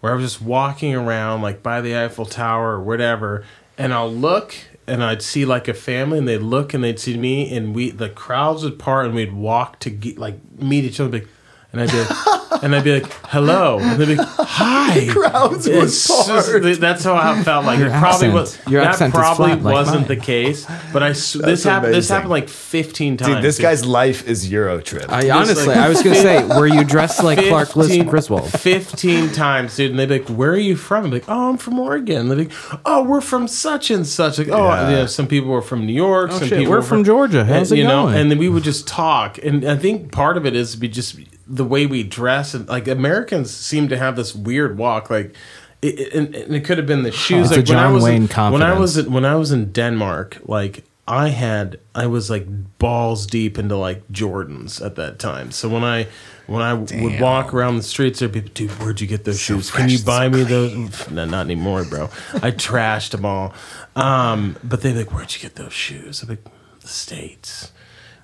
[0.00, 3.44] where I was just walking around like by the Eiffel Tower or whatever,
[3.78, 4.54] and I'll look
[4.86, 7.90] and I'd see like a family and they'd look and they'd see me and we
[7.90, 11.28] the crowds would part and we'd walk to get, like meet each other like,
[11.72, 15.66] and I'd be like, and I'd be like, "Hello," and they'd be like, "Hi." crowds
[15.66, 18.58] were It's just- that's how I felt like Your it probably accent- was.
[18.68, 20.08] your that accent is probably flat like wasn't mine.
[20.08, 21.94] the case, but I s- this happened.
[21.94, 22.14] This amazing.
[22.14, 23.34] happened like fifteen times.
[23.36, 25.06] Dude, this guy's life is Euro trip.
[25.10, 28.50] I honestly, I was gonna say, were you dressed like Clark Lis- 15 Griswold?
[28.50, 29.90] 15 times, dude.
[29.90, 31.06] And they'd be like, Where are you from?
[31.06, 32.28] I'm like, Oh, I'm from Oregon.
[32.28, 34.38] They'd be like, Oh, we're from such and such.
[34.38, 34.90] Like, oh, Yeah.
[34.90, 36.30] you know, some people were from New York.
[36.32, 37.44] Oh, some shit, people we're were from Georgia.
[37.44, 38.16] How's and, it you know, going?
[38.18, 39.38] and then we would just talk.
[39.42, 41.16] And I think part of it is be just
[41.52, 42.54] the way we dress.
[42.54, 45.10] And like Americans seem to have this weird walk.
[45.10, 45.34] Like,
[45.82, 47.50] it, it- and, it could have been the shoes.
[47.52, 49.70] It's like when I was Wayne in, when I was in, when I was in
[49.72, 52.46] Denmark, like I had I was like
[52.78, 55.50] balls deep into like Jordans at that time.
[55.50, 56.06] So when I
[56.46, 59.40] when I would walk around the streets, there'd be people, dude, where'd you get those
[59.40, 59.70] So shoes?
[59.70, 61.10] Can you buy me those?
[61.10, 62.04] No, not anymore, bro.
[62.34, 63.52] I trashed them all.
[63.96, 66.22] Um, but they'd be like, where'd you get those shoes?
[66.22, 66.44] I'm like,
[66.80, 67.72] the states.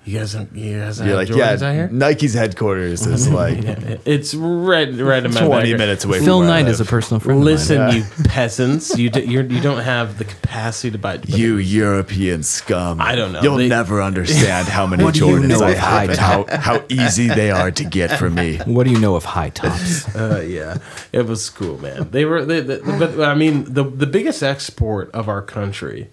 [0.05, 1.89] You guys, don't- you guys You're have like, Jordans yeah, out here?
[1.91, 3.59] Nike's headquarters is like
[4.07, 5.77] it's right, right in my 20 backyard.
[5.77, 7.43] minutes away from Phil where I Knight is a personal friend.
[7.43, 7.97] Listen, of mine.
[7.97, 11.19] you peasants, you d- you're, you don't have the capacity to buy.
[11.27, 12.99] You European scum.
[13.01, 13.41] I don't know.
[13.43, 16.09] You'll They- never understand how many What do you Jordans know I of high have
[16.11, 18.57] and how, how easy they are to get for me.
[18.65, 20.15] What do you know of high tops?
[20.15, 20.77] Uh, yeah,
[21.11, 22.09] it was cool, man.
[22.09, 26.09] They were, they, they, but I mean, the the biggest export of our country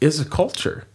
[0.00, 0.86] is a culture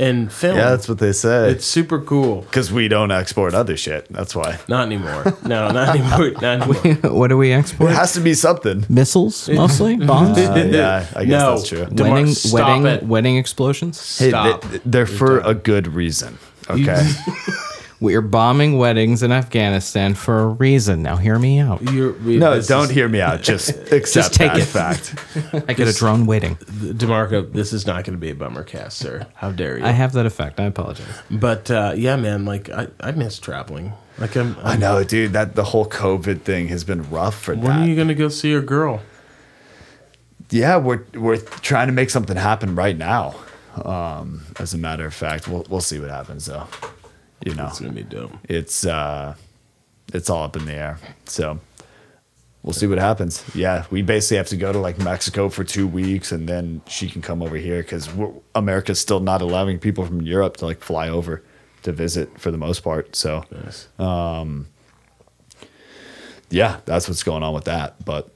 [0.00, 0.56] and film.
[0.56, 1.50] Yeah, that's what they say.
[1.50, 2.42] it's super cool.
[2.42, 4.06] Because we don't export other shit.
[4.12, 4.58] That's why.
[4.68, 5.36] Not anymore.
[5.44, 6.30] No, not anymore.
[6.40, 7.12] Not anymore.
[7.12, 7.90] what do we export?
[7.90, 8.84] It has to be something.
[8.88, 10.38] Missiles, mostly bombs.
[10.38, 11.56] Uh, yeah, I guess No.
[11.56, 11.84] that's true.
[11.86, 13.02] DeMar- wedding, stop wedding, it.
[13.02, 14.18] wedding explosions.
[14.18, 14.62] Hey, Stop.
[14.62, 16.38] they, they're for a good reason.
[16.70, 17.02] Okay.
[18.00, 21.02] We're bombing weddings in Afghanistan for a reason.
[21.02, 21.82] Now, hear me out.
[21.82, 23.42] You're, we, No, don't is- hear me out.
[23.42, 24.64] Just accept just take that it.
[24.66, 25.14] fact.
[25.68, 26.54] I get a drone wedding.
[26.56, 27.52] Demarco.
[27.52, 29.26] This is not going to be a bummer cast, sir.
[29.34, 29.84] How dare you?
[29.84, 30.60] I have that effect.
[30.60, 31.06] I apologize.
[31.28, 32.44] but uh, yeah, man.
[32.44, 33.92] Like I, I miss traveling.
[34.18, 34.56] Like I'm.
[34.62, 35.32] I I'm know, dude.
[35.32, 37.80] That the whole COVID thing has been rough for when that.
[37.80, 39.00] are you going to go see your girl?
[40.50, 43.34] yeah, we're we're trying to make something happen right now.
[43.84, 46.66] Um, as a matter of fact, we'll we'll see what happens though.
[47.44, 48.32] You know, It's to be dope.
[48.48, 49.34] it's uh,
[50.12, 50.98] it's all up in the air.
[51.26, 51.60] So
[52.62, 53.44] we'll see what happens.
[53.54, 57.08] Yeah, we basically have to go to like Mexico for two weeks, and then she
[57.08, 58.08] can come over here because
[58.54, 61.42] America's still not allowing people from Europe to like fly over
[61.84, 63.14] to visit for the most part.
[63.14, 63.86] So Nice.
[66.50, 68.04] yeah, that's what's going on with that.
[68.04, 68.30] But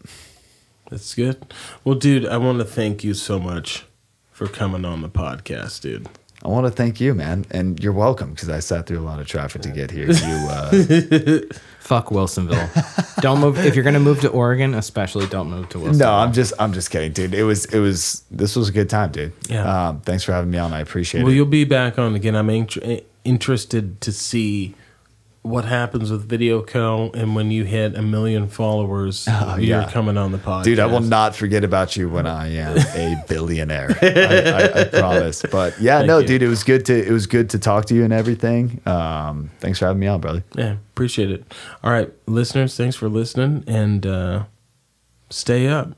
[0.90, 1.53] That's good.
[1.84, 3.84] Well, dude, I want to thank you so much
[4.30, 6.07] for coming on the podcast, dude.
[6.45, 9.20] I want to thank you, man, and you're welcome because I sat through a lot
[9.20, 10.11] of traffic to get here.
[10.11, 10.70] You, uh,
[11.78, 13.20] Fuck Wilsonville.
[13.20, 15.99] don't move if you're gonna move to Oregon, especially don't move to Wilsonville.
[15.99, 17.32] no, I'm just, I'm just kidding, dude.
[17.34, 19.32] It was, it was, this was a good time, dude.
[19.49, 19.88] Yeah.
[19.88, 20.72] Um, thanks for having me on.
[20.72, 21.30] I appreciate Well, it.
[21.30, 22.34] Well, you'll be back on again.
[22.34, 24.74] I'm int- interested to see
[25.43, 27.11] what happens with Video Co.
[27.14, 29.90] and when you hit a million followers, Oh, you're yeah.
[29.90, 30.62] coming on the podcast.
[30.64, 33.97] Dude, I will not forget about you when I am a billionaire.
[34.01, 35.43] I, I, I promise.
[35.51, 36.26] But yeah, Thank no, you.
[36.28, 38.80] dude, it was good to it was good to talk to you and everything.
[38.86, 40.45] Um, thanks for having me on, brother.
[40.55, 41.45] Yeah, appreciate it.
[41.82, 44.45] All right, listeners, thanks for listening and uh,
[45.28, 45.93] stay up.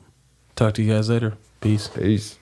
[0.56, 1.34] Talk to you guys later.
[1.60, 1.88] Peace.
[1.88, 2.38] Peace.